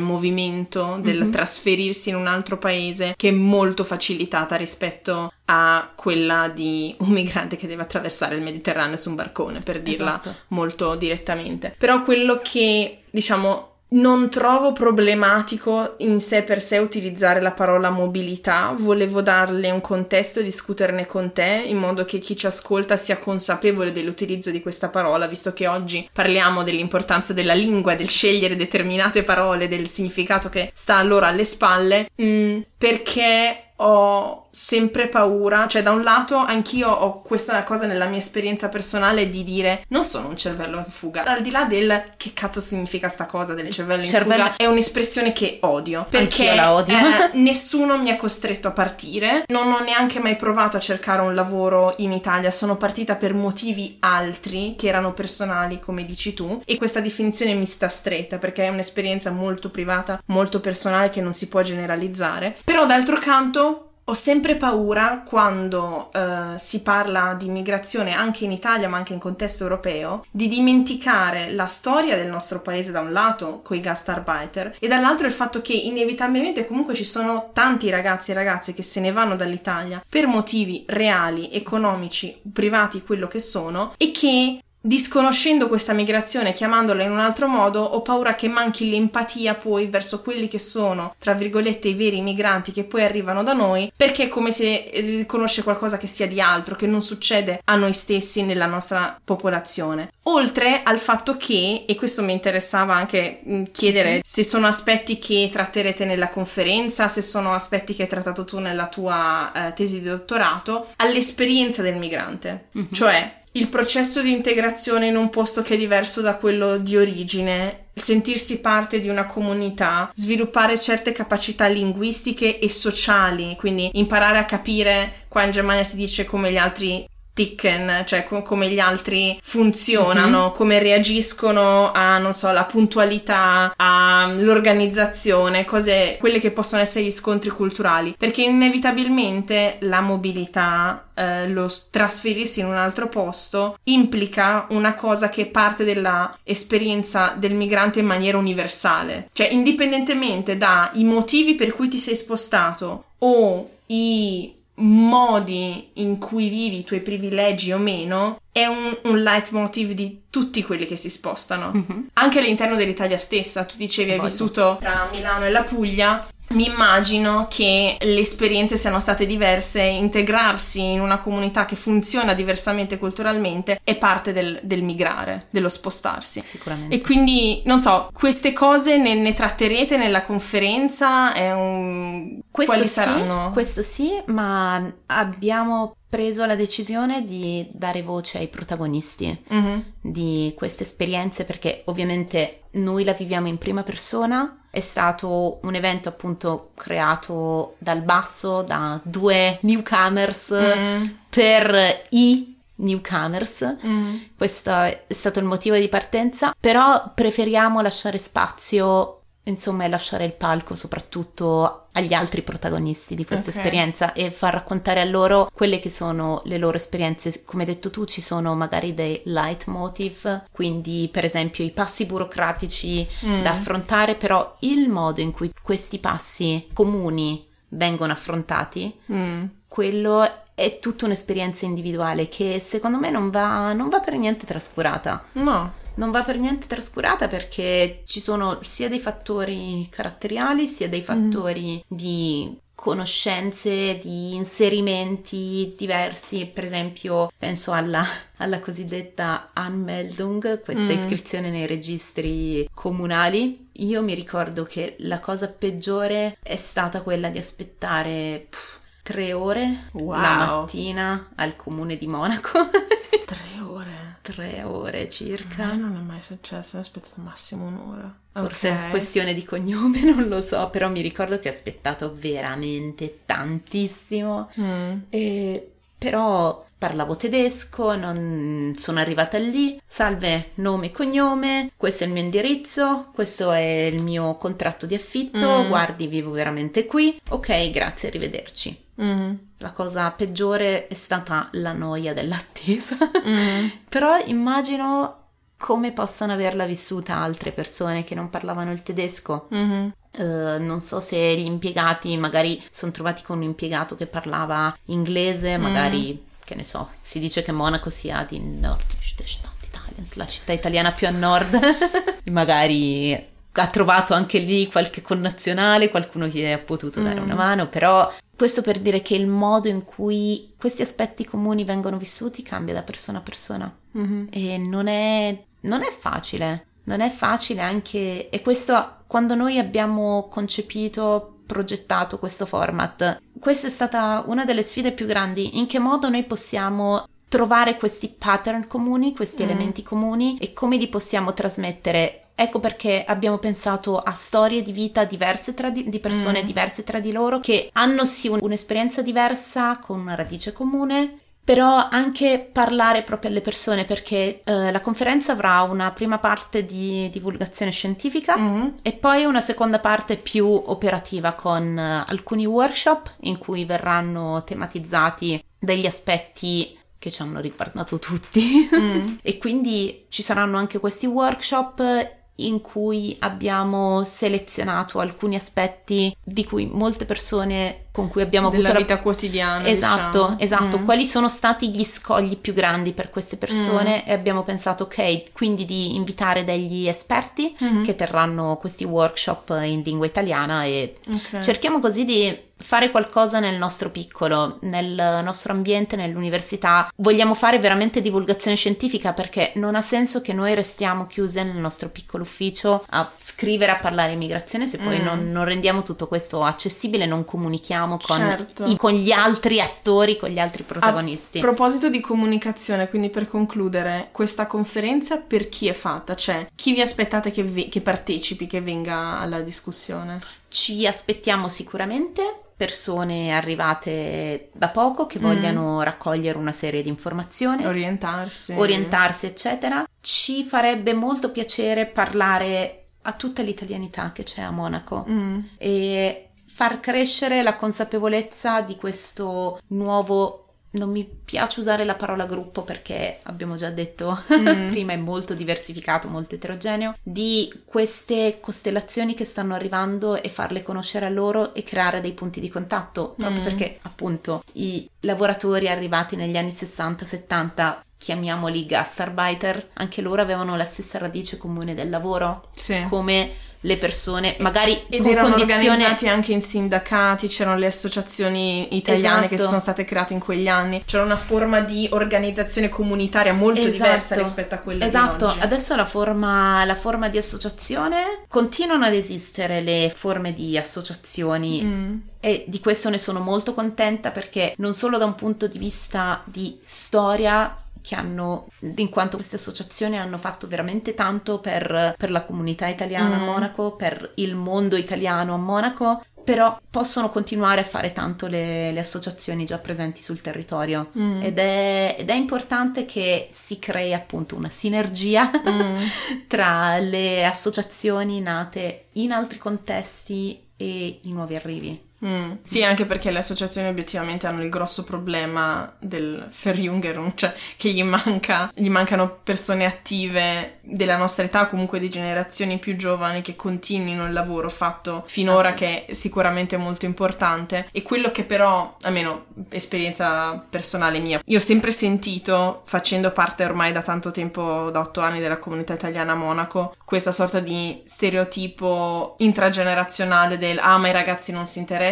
[0.00, 1.30] movimento, del mm-hmm.
[1.30, 7.56] trasferirsi in un altro paese che è molto facilitata rispetto a quella di un migrante
[7.56, 10.34] che deve attraversare il Mediterraneo su un barcone, per dirla esatto.
[10.48, 11.74] molto direttamente.
[11.76, 18.74] Però quello che, diciamo, non trovo problematico in sé per sé utilizzare la parola mobilità,
[18.78, 23.18] volevo darle un contesto e discuterne con te in modo che chi ci ascolta sia
[23.18, 29.22] consapevole dell'utilizzo di questa parola, visto che oggi parliamo dell'importanza della lingua, del scegliere determinate
[29.22, 35.92] parole, del significato che sta loro alle spalle, mm, perché ho sempre paura, cioè da
[35.92, 40.36] un lato anch'io ho questa cosa nella mia esperienza personale di dire non sono un
[40.36, 44.08] cervello in fuga, al di là del che cazzo significa sta cosa del cervello in
[44.08, 44.42] cervello...
[44.44, 46.94] fuga, è un'espressione che odio, perché la odio.
[46.94, 51.34] Eh, nessuno mi ha costretto a partire, non ho neanche mai provato a cercare un
[51.34, 56.76] lavoro in Italia, sono partita per motivi altri che erano personali come dici tu e
[56.76, 61.48] questa definizione mi sta stretta perché è un'esperienza molto privata, molto personale che non si
[61.48, 68.44] può generalizzare, però d'altro canto ho sempre paura quando uh, si parla di immigrazione anche
[68.44, 73.00] in Italia ma anche in contesto europeo di dimenticare la storia del nostro paese da
[73.00, 77.90] un lato con i gastarbeiter e dall'altro il fatto che inevitabilmente comunque ci sono tanti
[77.90, 83.38] ragazzi e ragazze che se ne vanno dall'Italia per motivi reali, economici, privati, quello che
[83.38, 88.90] sono e che disconoscendo questa migrazione, chiamandola in un altro modo, ho paura che manchi
[88.90, 93.52] l'empatia poi verso quelli che sono, tra virgolette, i veri migranti che poi arrivano da
[93.52, 97.76] noi, perché è come se riconosce qualcosa che sia di altro, che non succede a
[97.76, 100.10] noi stessi nella nostra popolazione.
[100.24, 104.20] Oltre al fatto che, e questo mi interessava anche mm, chiedere mm-hmm.
[104.22, 108.88] se sono aspetti che tratterete nella conferenza, se sono aspetti che hai trattato tu nella
[108.88, 112.68] tua eh, tesi di dottorato, all'esperienza del migrante.
[112.76, 112.92] Mm-hmm.
[112.92, 117.86] Cioè, il processo di integrazione in un posto che è diverso da quello di origine,
[117.94, 125.26] sentirsi parte di una comunità, sviluppare certe capacità linguistiche e sociali, quindi imparare a capire,
[125.28, 130.40] qua in Germania si dice come gli altri ticken, cioè com- come gli altri funzionano,
[130.40, 130.54] mm-hmm.
[130.54, 137.50] come reagiscono a, non so, la puntualità, all'organizzazione, cose, quelle che possono essere gli scontri
[137.50, 145.28] culturali, perché inevitabilmente la mobilità, eh, lo trasferirsi in un altro posto, implica una cosa
[145.28, 151.98] che parte dell'esperienza del migrante in maniera universale, cioè indipendentemente dai motivi per cui ti
[151.98, 158.96] sei spostato o i modi in cui vivi i tuoi privilegi o meno è un,
[159.04, 161.72] un leitmotiv di tutti quelli che si spostano.
[161.72, 162.06] Mm-hmm.
[162.14, 167.46] Anche all'interno dell'Italia stessa, tu dicevi hai vissuto tra Milano e la Puglia, mi immagino
[167.48, 173.96] che le esperienze siano state diverse, integrarsi in una comunità che funziona diversamente culturalmente è
[173.96, 176.42] parte del, del migrare, dello spostarsi.
[176.44, 176.94] Sicuramente.
[176.94, 181.32] E quindi, non so, queste cose ne, ne tratterete nella conferenza?
[181.54, 182.40] Un...
[182.50, 183.50] Quali sì, saranno?
[183.52, 189.80] Questo sì, ma abbiamo preso la decisione di dare voce ai protagonisti mm-hmm.
[190.02, 196.08] di queste esperienze perché ovviamente noi la viviamo in prima persona è stato un evento
[196.08, 201.04] appunto creato dal basso da due newcomers mm.
[201.28, 203.76] per i newcomers.
[203.86, 204.16] Mm.
[204.34, 210.34] Questo è stato il motivo di partenza, però preferiamo lasciare spazio insomma, è lasciare il
[210.34, 213.62] palco soprattutto agli altri protagonisti di questa okay.
[213.62, 217.44] esperienza e far raccontare a loro quelle che sono le loro esperienze.
[217.44, 223.06] Come hai detto tu, ci sono magari dei leitmotiv, quindi per esempio i passi burocratici
[223.26, 223.42] mm.
[223.42, 229.44] da affrontare, però il modo in cui questi passi comuni vengono affrontati, mm.
[229.66, 235.24] quello è tutta un'esperienza individuale che secondo me non va, non va per niente trascurata.
[235.32, 241.00] No non va per niente trascurata perché ci sono sia dei fattori caratteriali sia dei
[241.00, 241.04] mm.
[241.04, 241.96] fattori mm.
[241.96, 248.04] di conoscenze, di inserimenti diversi, per esempio penso alla,
[248.38, 250.90] alla cosiddetta Anmeldung, questa mm.
[250.90, 253.68] iscrizione nei registri comunali.
[253.74, 259.84] Io mi ricordo che la cosa peggiore è stata quella di aspettare pff, tre ore
[259.92, 260.20] wow.
[260.20, 262.68] la mattina al comune di Monaco.
[263.24, 264.01] tre ore?
[264.22, 265.70] Tre ore circa.
[265.70, 268.14] A non è mai successo, ho aspettato massimo un'ora.
[268.32, 268.86] Forse okay.
[268.86, 274.50] è questione di cognome, non lo so, però mi ricordo che ho aspettato veramente tantissimo.
[274.58, 274.98] Mm.
[275.10, 279.80] E, però parlavo tedesco, non sono arrivata lì.
[279.86, 284.94] Salve, nome e cognome, questo è il mio indirizzo, questo è il mio contratto di
[284.94, 285.68] affitto, mm.
[285.68, 287.20] guardi, vivo veramente qui.
[287.30, 288.84] Ok, grazie, arrivederci.
[289.00, 289.34] Mm.
[289.62, 292.96] La cosa peggiore è stata la noia dell'attesa.
[293.24, 293.68] Mm.
[293.88, 295.18] Però immagino
[295.56, 299.46] come possano averla vissuta altre persone che non parlavano il tedesco.
[299.54, 299.88] Mm-hmm.
[300.18, 305.56] Uh, non so se gli impiegati magari sono trovati con un impiegato che parlava inglese,
[305.56, 305.62] mm.
[305.62, 310.90] magari, che ne so, si dice che Monaco sia di Nordstadt Italians, la città italiana
[310.90, 311.56] più a nord.
[312.32, 317.22] magari ha trovato anche lì qualche connazionale, qualcuno che ha potuto dare mm.
[317.22, 321.96] una mano, però questo per dire che il modo in cui questi aspetti comuni vengono
[321.96, 324.26] vissuti cambia da persona a persona mm-hmm.
[324.30, 330.28] e non è, non è facile, non è facile anche, e questo quando noi abbiamo
[330.30, 336.08] concepito, progettato questo format, questa è stata una delle sfide più grandi, in che modo
[336.08, 339.48] noi possiamo trovare questi pattern comuni, questi mm.
[339.48, 345.04] elementi comuni e come li possiamo trasmettere Ecco perché abbiamo pensato a storie di vita
[345.04, 346.46] diverse tra di, di persone mm.
[346.46, 351.88] diverse tra di loro che hanno sì un, un'esperienza diversa con una radice comune, però
[351.90, 357.72] anche parlare proprio alle persone perché eh, la conferenza avrà una prima parte di divulgazione
[357.72, 358.66] scientifica mm.
[358.82, 365.42] e poi una seconda parte più operativa con uh, alcuni workshop in cui verranno tematizzati
[365.58, 369.14] degli aspetti che ci hanno riguardato tutti mm.
[369.22, 376.66] e quindi ci saranno anche questi workshop in cui abbiamo selezionato alcuni aspetti di cui
[376.66, 379.66] molte persone con cui abbiamo Della avuto vita quotidiana.
[379.68, 380.40] Esatto, diciamo.
[380.40, 380.78] esatto.
[380.78, 380.84] Mm.
[380.84, 384.06] Quali sono stati gli scogli più grandi per queste persone?
[384.06, 387.84] E abbiamo pensato, ok, quindi di invitare degli esperti Mhm.
[387.84, 391.40] che terranno questi workshop in lingua italiana e Ok.
[391.40, 396.90] cerchiamo così di fare qualcosa nel nostro piccolo, nel nostro ambiente, nell'università.
[396.96, 401.88] Vogliamo fare veramente divulgazione scientifica perché non ha senso che noi restiamo chiuse nel nostro
[401.90, 405.04] piccolo ufficio a scrivere, a parlare immigrazione se poi Mm.
[405.04, 408.64] non, non rendiamo tutto questo accessibile, non comunichiamo con, Certo.
[408.64, 411.40] i- con gli altri attori, con gli altri A protagonisti.
[411.40, 416.14] proposito di comunicazione, quindi per concludere, questa conferenza per chi è fatta?
[416.14, 420.20] Cioè, chi vi aspettate che, ve- che partecipi, che venga alla discussione?
[420.48, 425.22] Ci aspettiamo sicuramente persone arrivate da poco che Mm.
[425.22, 427.66] vogliano raccogliere una serie di informazioni.
[427.66, 428.52] Orientarsi.
[428.52, 429.84] orientarsi, eccetera.
[430.00, 435.38] Ci farebbe molto piacere parlare a tutta l'italianità che c'è a Monaco Mm.
[435.58, 440.51] e far crescere la consapevolezza di questo nuovo.
[440.74, 444.68] Non mi piace usare la parola gruppo perché abbiamo già detto Mm.
[444.72, 451.06] prima è molto diversificato, molto eterogeneo, di queste costellazioni che stanno arrivando e farle conoscere
[451.06, 453.44] a loro e creare dei punti di contatto, proprio Mm.
[453.44, 460.98] perché appunto i lavoratori arrivati negli anni 60-70 chiamiamoli gastarbeiter, anche loro avevano la stessa
[460.98, 462.80] radice comune del lavoro, Sì.
[462.88, 463.30] come
[463.64, 469.28] le persone, magari Ed con erano condizioni organizzati anche in sindacati, c'erano le associazioni italiane
[469.28, 469.48] che Esatto.
[469.50, 473.72] sono state create in quegli anni, c'era una forma di organizzazione comunitaria molto Esatto.
[473.72, 475.38] diversa rispetto a quella Esatto, oggi.
[475.40, 481.96] adesso la forma, la forma di associazione continuano ad esistere le forme di associazioni Mm.
[482.20, 486.22] e di questo ne sono molto contenta perché non solo da un punto di vista
[486.24, 492.22] di storia che hanno, in quanto queste associazioni hanno fatto veramente tanto per, per la
[492.22, 493.20] comunità italiana Mm.
[493.20, 498.70] a Monaco, per il mondo italiano a Monaco, però possono continuare a fare tanto le,
[498.70, 500.90] le associazioni già presenti sul territorio.
[500.96, 501.20] Mm.
[501.22, 505.76] Ed è, ed è importante che si crei appunto una sinergia Mm.
[506.28, 511.90] tra le associazioni nate in altri contesti e i nuovi arrivi.
[512.04, 512.32] Mm.
[512.42, 517.82] Sì, anche perché le associazioni obiettivamente hanno il grosso problema del Verjüngerung, cioè che gli,
[517.82, 524.06] manca, gli mancano persone attive della nostra età, comunque di generazioni più giovani che continuino
[524.06, 525.64] il lavoro fatto finora, Esatto.
[525.64, 527.68] che è sicuramente molto importante.
[527.72, 533.72] E quello che però, almeno esperienza personale mia, io ho sempre sentito, facendo parte ormai
[533.72, 539.14] da tanto tempo, da otto anni della comunità italiana a Monaco, questa sorta di stereotipo
[539.18, 541.90] intragenerazionale del ah ma i ragazzi non si interessano,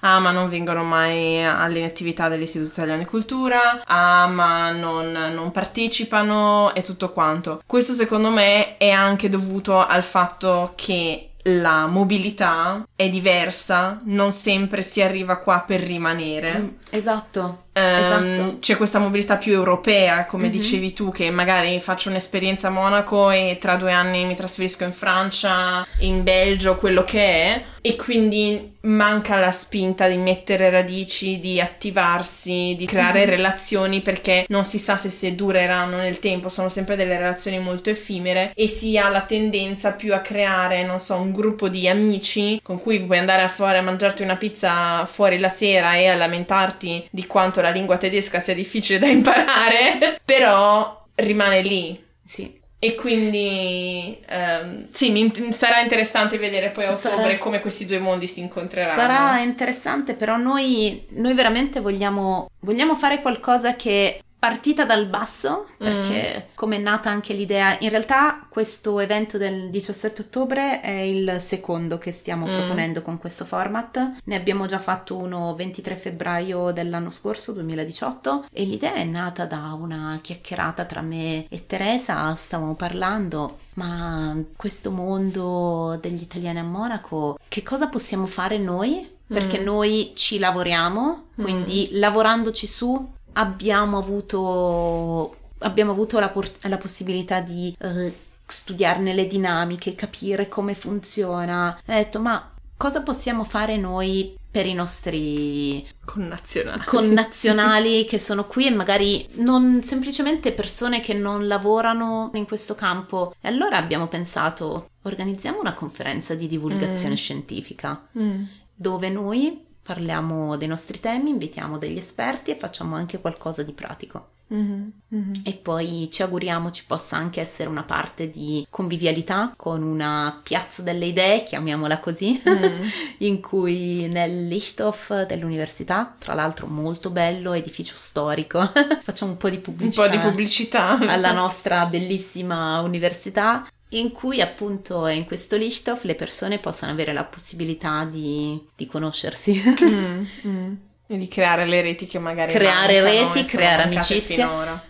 [0.00, 5.50] ah ma non vengono mai alle attività dell'Istituto Italiano di Cultura, ah ma non, non
[5.50, 7.62] partecipano e tutto quanto.
[7.66, 14.82] Questo secondo me è anche dovuto al fatto che la mobilità è diversa, non sempre
[14.82, 16.78] si arriva qua per rimanere.
[16.90, 17.96] Esatto, Ehm,
[18.34, 18.56] esatto.
[18.58, 20.50] C'è questa mobilità più europea, come Mhm.
[20.50, 24.92] dicevi tu, che magari faccio un'esperienza a Monaco e tra due anni mi trasferisco in
[24.92, 31.60] Francia, in Belgio, quello che è, e quindi manca la spinta di mettere radici, di
[31.60, 33.30] attivarsi, di creare Mhm.
[33.30, 37.88] relazioni perché non si sa se, se dureranno nel tempo, sono sempre delle relazioni molto
[37.90, 42.58] effimere e si ha la tendenza più a creare, non so, un gruppo di amici
[42.62, 46.16] con cui puoi andare a fuori a mangiarti una pizza fuori la sera e a
[46.16, 46.79] lamentarti
[47.10, 52.02] di quanto la lingua tedesca sia difficile da imparare, però rimane lì.
[52.24, 52.58] Sì.
[52.82, 57.98] E quindi ehm, sì, int- sarà interessante vedere poi a Sarà- ottobre come questi due
[57.98, 58.94] mondi si incontreranno.
[58.94, 66.48] Sarà interessante, però noi, noi veramente vogliamo, vogliamo fare qualcosa che partita dal basso, perché
[66.54, 71.98] come è nata anche l'idea, in realtà questo evento del 17 ottobre è il secondo
[71.98, 72.52] che stiamo Mm.
[72.56, 78.64] proponendo con questo format, ne abbiamo già fatto uno 23 febbraio dell'anno scorso, 2018, e
[78.64, 85.98] l'idea è nata da una chiacchierata tra me e Teresa, stavamo parlando, ma questo mondo
[86.00, 89.18] degli italiani a Monaco, che cosa possiamo fare noi?
[89.30, 89.64] Perché Mm.
[89.64, 97.74] noi ci lavoriamo, quindi lavorandoci su abbiamo avuto, abbiamo avuto la, por- la possibilità di
[97.78, 98.14] eh,
[98.46, 101.76] studiarne le dinamiche, capire come funziona.
[101.78, 106.82] Ho detto, ma cosa possiamo fare noi per i nostri Connazionali.
[106.84, 113.32] connazionali che sono qui e magari non semplicemente persone che non lavorano in questo campo.
[113.40, 117.16] E allora abbiamo pensato, organizziamo una conferenza di divulgazione Mm.
[117.16, 118.42] scientifica Mm.
[118.74, 124.38] dove noi parliamo dei nostri temi, invitiamo degli esperti e facciamo anche qualcosa di pratico.
[124.52, 124.88] Mm-hmm.
[125.14, 125.32] Mm-hmm.
[125.44, 130.82] E poi ci auguriamo ci possa anche essere una parte di convivialità con una piazza
[130.82, 132.82] delle idee, chiamiamola così, mm.
[133.18, 138.60] in cui nel Lichthof dell'università, tra l'altro molto bello, edificio storico,
[139.04, 140.98] facciamo un po' di pubblicità, un po' di pubblicità.
[140.98, 147.24] alla nostra bellissima università in cui appunto in questo Lichthof le persone possano avere la
[147.24, 149.62] possibilità di, di conoscersi.
[149.84, 150.74] Mm, mm.
[151.12, 154.48] E di creare le reti che magari creare reti, creare amicizie,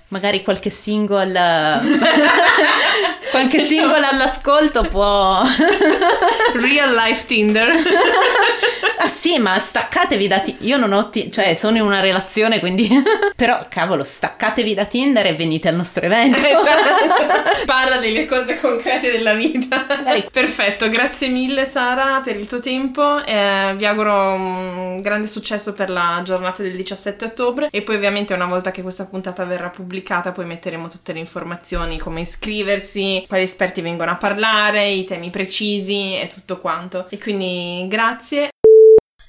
[0.09, 1.33] magari qualche single
[3.31, 5.41] qualche single all'ascolto può
[6.61, 7.73] real life Tinder
[9.03, 10.67] Ah sì, ma staccatevi da Tinder.
[10.67, 12.87] Io non ho Tinder, cioè sono in una relazione, quindi...
[13.35, 16.37] Però, cavolo, staccatevi da Tinder e venite al nostro evento.
[16.37, 17.65] Esatto.
[17.65, 19.87] Parla delle cose concrete della vita.
[19.89, 20.29] Magari.
[20.31, 23.25] Perfetto, grazie mille Sara per il tuo tempo.
[23.25, 28.35] Eh, vi auguro un grande successo per la giornata del 17 ottobre e poi ovviamente
[28.35, 33.45] una volta che questa puntata verrà pubblicata poi metteremo tutte le informazioni, come iscriversi, quali
[33.45, 37.07] esperti vengono a parlare, i temi precisi e tutto quanto.
[37.09, 38.51] E quindi grazie.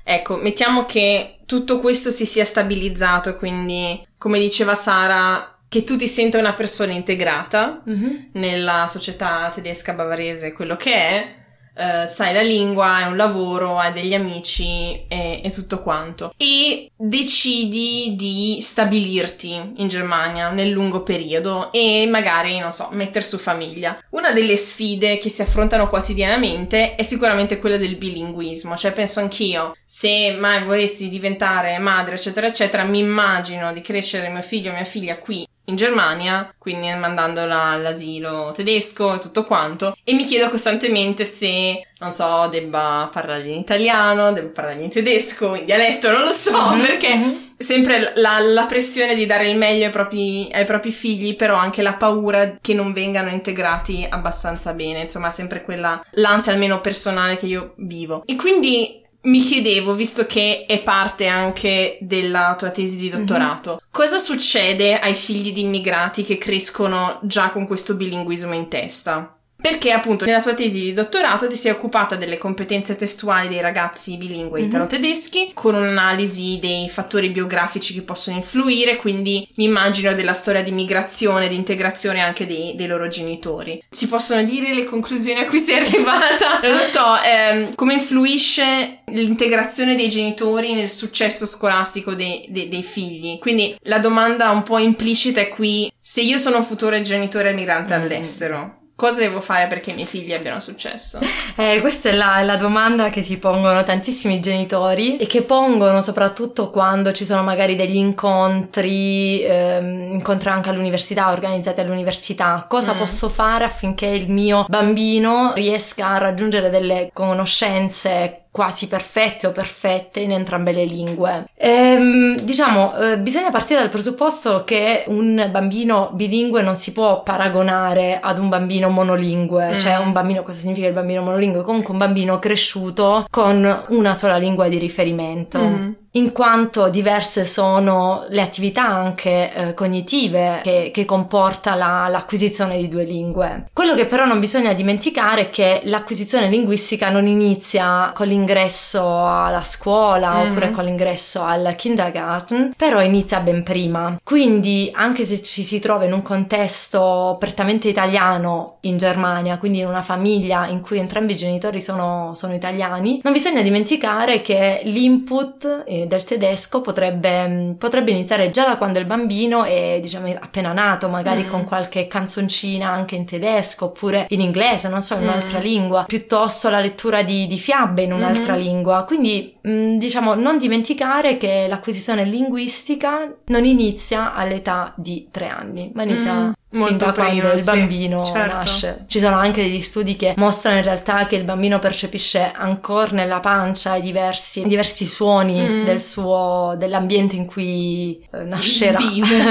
[0.04, 6.08] Ecco, mettiamo che tutto questo si sia stabilizzato, quindi come diceva Sara, che tu ti
[6.08, 8.16] senta una persona integrata mm-hmm.
[8.34, 11.36] nella società tedesca bavarese, quello che è,
[11.82, 16.32] Uh, sai la lingua, è un lavoro, hai degli amici e, e, tutto quanto.
[16.38, 23.40] E decidi di stabilirti in Germania nel lungo periodo e magari, non so, mettere su
[23.40, 23.98] famiglia.
[24.12, 29.76] Una delle sfide che si affrontano quotidianamente è sicuramente quella del bilinguismo, cioè penso anch'io,
[29.84, 34.84] se mai volessi diventare madre, eccetera, eccetera, mi immagino di crescere mio figlio o mia
[34.84, 41.24] figlia qui in Germania, quindi mandandola all'asilo tedesco e tutto quanto, e mi chiedo costantemente
[41.24, 46.32] se, non so, debba parlare in italiano, debba parlare in tedesco, in dialetto, non lo
[46.32, 46.80] so, mm-hmm.
[46.80, 47.32] perché mm-hmm.
[47.58, 51.82] sempre la, la, pressione di dare il meglio ai propri, ai propri, figli, però anche
[51.82, 57.46] la paura che non vengano integrati abbastanza bene, insomma, sempre quella, l'ansia almeno personale che
[57.46, 58.24] io vivo.
[58.26, 63.80] E quindi mi chiedevo, visto che è parte anche della tua tesi di dottorato, mm-hmm.
[63.92, 69.36] cosa succede ai figli di immigrati che crescono già con questo bilinguismo in testa?
[69.62, 74.18] Perché appunto nella tua tesi di dottorato ti sei occupata delle competenze testuali dei ragazzi
[74.18, 74.70] bilingue mm-hmm.
[74.70, 80.72] italo-tedeschi con un'analisi dei fattori biografici che possono influire, quindi mi immagino della storia di
[80.72, 83.84] migrazione, di integrazione anche dei, dei loro genitori.
[83.88, 86.60] Si possono dire le conclusioni a cui sei arrivata?
[86.68, 92.84] non lo so, ehm, come influisce l'integrazione dei genitori nel successo scolastico dei, dei, dei
[92.84, 93.38] figli?
[93.38, 97.94] Quindi la domanda un po' implicita è qui, se io sono un futuro genitore migrante
[97.94, 98.04] mm-hmm.
[98.04, 101.18] all'estero, cosa devo fare perché i miei figli abbiano successo?
[101.58, 106.70] Eh, questa è la, la, domanda che si pongono tantissimi genitori e che pongono soprattutto
[106.70, 112.66] quando ci sono magari degli incontri, ehm, incontri anche all'università, organizzati all'università.
[112.68, 112.98] Cosa mm.
[112.98, 120.20] posso fare affinché il mio bambino riesca a raggiungere delle conoscenze quasi perfette o perfette
[120.20, 121.48] in entrambe le lingue.
[121.56, 128.20] Ehm, diciamo, eh, bisogna partire dal presupposto che un bambino bilingue non si può paragonare
[128.22, 129.78] ad un bambino monolingue, mm.
[129.80, 131.64] cioè un bambino, cosa significa il bambino monolingue?
[131.64, 135.60] Comunque un bambino cresciuto con una sola lingua di riferimento.
[135.60, 142.78] Mm in quanto diverse sono le attività anche eh, cognitive che, che comporta la, l'acquisizione
[142.78, 143.70] di due lingue.
[143.72, 149.64] Quello che però non bisogna dimenticare è che l'acquisizione linguistica non inizia con l'ingresso alla
[149.64, 150.50] scuola mm-hmm.
[150.50, 154.20] oppure con l'ingresso al kindergarten, però inizia ben prima.
[154.24, 159.88] Quindi anche se ci si trova in un contesto prettamente italiano in Germania, quindi in
[159.88, 165.84] una famiglia in cui entrambi i genitori sono, sono italiani, non bisogna dimenticare che l'input
[165.86, 170.74] eh, del tedesco potrebbe, mm, potrebbe, iniziare già da quando il bambino è diciamo appena
[170.74, 171.50] nato, magari mm.
[171.50, 175.64] con qualche canzoncina anche in tedesco oppure in inglese, non so, in un'altra mm.
[175.64, 178.62] lingua, piuttosto la lettura di, di fiabe in un'altra mm-hmm.
[178.62, 179.04] lingua.
[179.04, 185.92] Quindi mh, mm, diciamo non dimenticare che l'acquisizione linguistica non inizia all'età di tre anni,
[185.94, 188.56] ma inizia Molto da prima, quando il bambino sì, certo.
[188.56, 189.04] nasce.
[189.08, 193.40] Ci sono anche degli studi che mostrano in realtà che il bambino percepisce ancora nella
[193.40, 195.84] pancia i diversi, diversi suoni mm.
[195.84, 199.00] del suo, dell'ambiente in cui eh, nascerà.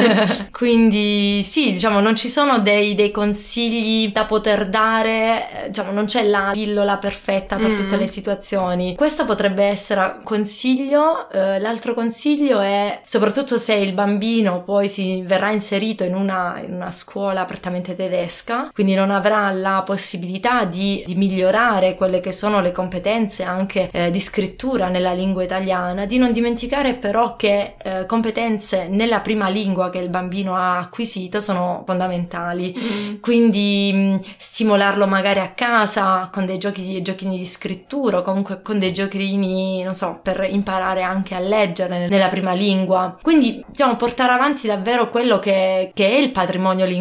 [0.51, 6.07] Quindi sì, diciamo, non ci sono dei, dei, consigli da poter dare, eh, diciamo, non
[6.07, 7.77] c'è la pillola perfetta per mm.
[7.77, 8.97] tutte le situazioni.
[8.97, 11.29] Questo potrebbe essere era consiglio.
[11.33, 16.73] Uh, l'altro consiglio è, soprattutto se il bambino poi si verrà inserito in una, in
[16.73, 17.09] una scuola
[17.47, 23.43] prettamente tedesca, quindi non avrà la possibilità di, di migliorare quelle che sono le competenze
[23.43, 29.21] anche eh, di scrittura nella lingua italiana, di non dimenticare però che eh, competenze nella
[29.21, 32.75] prima lingua che il bambino ha acquisito sono fondamentali.
[32.79, 33.21] Mm.
[33.21, 38.63] Quindi mh, stimolarlo magari a casa con dei giochi di, giochini di scrittura o comunque
[38.63, 43.17] con dei giochini, non so, per imparare anche a leggere nella prima lingua.
[43.21, 46.99] Quindi, diciamo, portare avanti davvero quello che, che è il patrimonio linguistico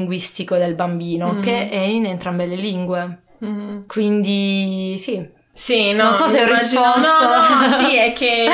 [0.57, 1.41] del bambino, mm.
[1.41, 3.21] che è in entrambe le lingue.
[3.43, 3.81] Mm.
[3.87, 5.27] Quindi, sì,
[5.59, 7.27] sì, no, non so se ho risposto.
[7.27, 8.47] No, no, sì, è che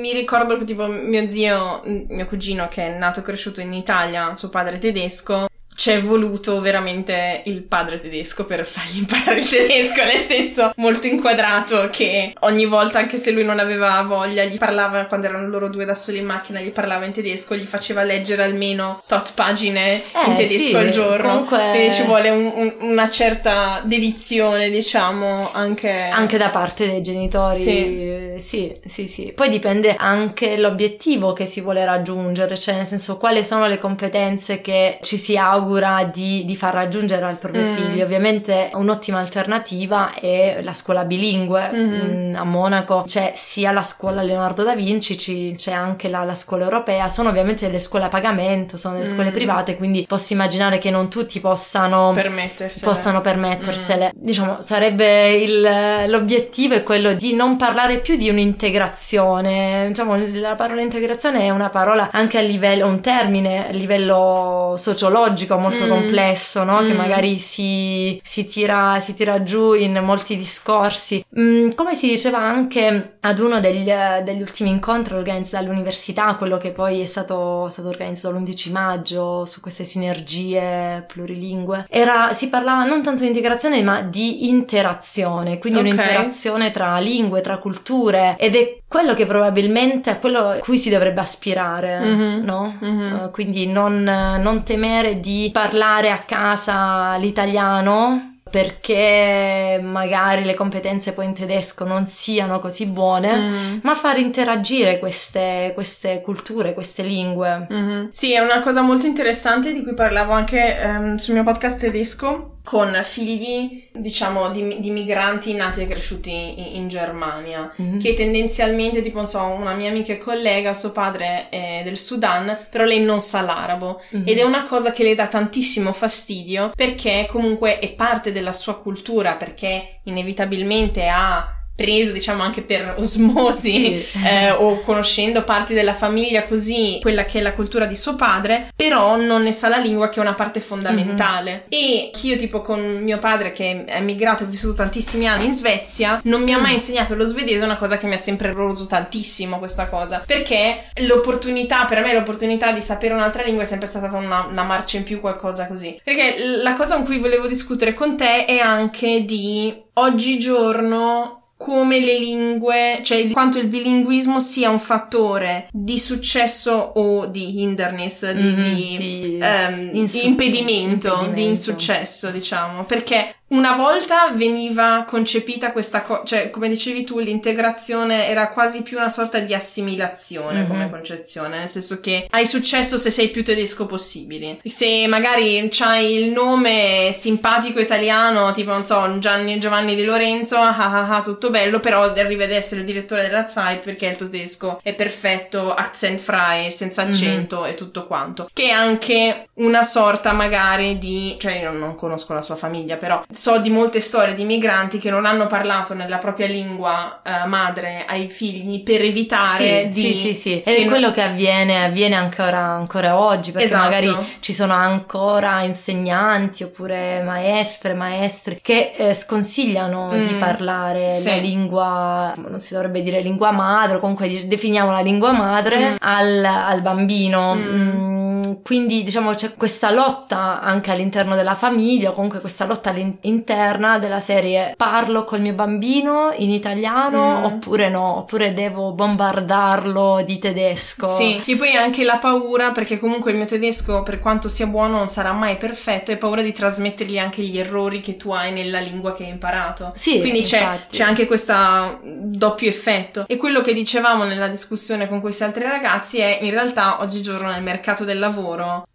[0.00, 4.34] mi ricordo che tipo mio zio, mio cugino che è nato e cresciuto in Italia,
[4.34, 5.46] suo padre è tedesco,
[5.76, 11.88] c'è voluto veramente il padre tedesco per fargli imparare il tedesco, nel senso molto inquadrato
[11.90, 15.84] che ogni volta, anche se lui non aveva voglia, gli parlava quando erano loro due
[15.84, 20.28] da soli in macchina, gli parlava in tedesco, gli faceva leggere almeno tot pagine eh,
[20.28, 21.28] in tedesco sì, al giorno.
[21.28, 21.70] Comunque...
[21.72, 26.08] Quindi ci vuole un, un, una certa dedizione, diciamo, anche...
[26.10, 27.58] Anche da parte dei genitori.
[27.58, 28.34] Sì.
[28.38, 29.32] sì, sì, sì.
[29.34, 34.62] Poi dipende anche l'obiettivo che si vuole raggiungere, cioè nel senso quali sono le competenze
[34.62, 37.74] che ci si augura augura di, di far raggiungere al proprio mm.
[37.74, 38.04] figlio.
[38.04, 41.70] Ovviamente un'ottima alternativa è la scuola bilingue.
[41.72, 42.30] Mm-hmm.
[42.30, 45.16] Mm, a Monaco c'è sia la scuola Leonardo da Vinci,
[45.56, 47.08] c'è anche la, la scuola europea.
[47.08, 49.12] Sono ovviamente delle scuole a pagamento, sono delle mm.
[49.12, 52.92] scuole private, quindi posso immaginare che non tutti possano permettersele.
[52.92, 54.12] Possano permettersele.
[54.16, 54.24] Mm.
[54.24, 59.88] Diciamo, sarebbe il, l'obiettivo è quello di non parlare più di un'integrazione.
[59.88, 65.55] Diciamo, la parola integrazione è una parola anche a livello, un termine a livello sociologico
[65.58, 65.88] molto mm.
[65.88, 66.80] complesso, no?
[66.80, 66.86] Mm.
[66.86, 71.24] Che magari si, si, tira, si, tira, giù in molti discorsi.
[71.38, 73.90] Mm, come si diceva anche ad uno degli,
[74.24, 79.60] degli ultimi incontri organizzati all'università, quello che poi è stato, stato organizzato l'11 maggio su
[79.60, 85.92] queste sinergie plurilingue, era, si parlava non tanto di integrazione ma di interazione, quindi okay.
[85.92, 90.90] un'interazione tra lingue, tra culture ed è quello che probabilmente è quello a cui si
[90.90, 92.44] dovrebbe aspirare, mm-hmm.
[92.44, 92.78] no?
[92.82, 93.12] Mm-hmm.
[93.12, 101.24] Uh, quindi non, non temere di parlare a casa l'italiano perché magari le competenze poi
[101.26, 103.78] in tedesco non siano così buone, mm.
[103.82, 107.66] ma far interagire queste, queste, culture, queste lingue.
[107.70, 108.06] Mm-hmm.
[108.12, 112.58] Sì, è una cosa molto interessante di cui parlavo anche um, sul mio podcast tedesco
[112.62, 117.98] con figli, diciamo, di, di migranti nati e cresciuti in, in Germania, mm-hmm.
[117.98, 122.66] che tendenzialmente, tipo, non so, una mia amica e collega, suo padre è del Sudan,
[122.70, 124.26] però lei non sa l'arabo mm-hmm.
[124.26, 128.76] ed è una cosa che le dà tantissimo fastidio perché comunque è parte della sua
[128.76, 134.18] cultura, perché inevitabilmente ha preso diciamo anche per osmosi sì.
[134.24, 138.72] eh, o conoscendo parti della famiglia così quella che è la cultura di suo padre
[138.74, 141.66] però non ne sa la lingua che è una parte fondamentale mm-hmm.
[141.68, 145.52] e io tipo con mio padre che è emigrato e ho vissuto tantissimi anni in
[145.52, 146.74] Svezia non mi ha mai mm.
[146.74, 150.84] insegnato lo svedese è una cosa che mi ha sempre roso tantissimo questa cosa perché
[151.02, 155.02] l'opportunità per me l'opportunità di sapere un'altra lingua è sempre stata una, una marcia in
[155.02, 159.84] più qualcosa così perché la cosa con cui volevo discutere con te è anche di
[159.94, 167.62] oggigiorno come le lingue, cioè quanto il bilinguismo sia un fattore di successo o di
[167.62, 174.30] hinderness, di, mm-hmm, di, di, um, insucce- impedimento, impedimento, di insuccesso, diciamo, perché una volta
[174.32, 179.54] veniva concepita questa cosa, cioè come dicevi tu, l'integrazione era quasi più una sorta di
[179.54, 180.68] assimilazione mm-hmm.
[180.68, 184.58] come concezione, nel senso che hai successo se sei più tedesco possibile.
[184.64, 190.76] Se magari c'hai il nome simpatico italiano, tipo non so, Gianni Giovanni Di Lorenzo, ah
[190.76, 194.28] ah ah, tutto bello, però arrivi ad essere il direttore della Zeit perché il tuo
[194.28, 197.10] tedesco è perfetto, accent frei, senza mhm.
[197.10, 197.70] accento mm-hmm.
[197.70, 198.50] e tutto quanto.
[198.52, 203.22] Che è anche una sorta magari di, cioè io non conosco la sua famiglia, però
[203.36, 208.04] so di molte storie di migranti che non hanno parlato nella propria lingua uh, madre
[208.08, 210.14] ai figli per evitare sì, di...
[210.14, 210.62] Sì, sì, sì.
[210.62, 213.82] Ed è quello che avviene, avviene ancora, ancora oggi, perché esatto.
[213.84, 220.26] magari ci sono ancora insegnanti oppure maestre, maestri che eh, sconsigliano mm.
[220.26, 221.28] di parlare sì.
[221.28, 225.96] la lingua, non si dovrebbe dire lingua madre, comunque definiamo la lingua madre mm.
[226.00, 227.54] al, al, bambino.
[227.54, 228.45] Mm.
[228.46, 234.20] Mm quindi diciamo c'è questa lotta anche all'interno della famiglia, comunque questa lotta interna della
[234.20, 237.44] serie parlo col mio bambino in italiano mm.
[237.44, 241.06] oppure no, oppure devo bombardarlo di tedesco.
[241.06, 244.98] Sì, e poi anche la paura perché comunque il mio tedesco per quanto sia buono
[244.98, 248.80] non sarà mai perfetto e paura di trasmettergli anche gli errori che tu hai nella
[248.80, 249.92] lingua che hai imparato.
[249.94, 255.20] Sì, quindi c'è, c'è, anche questo doppio effetto e quello che dicevamo nella discussione con
[255.20, 258.35] questi altri ragazzi è in realtà oggigiorno nel mercato del lavoro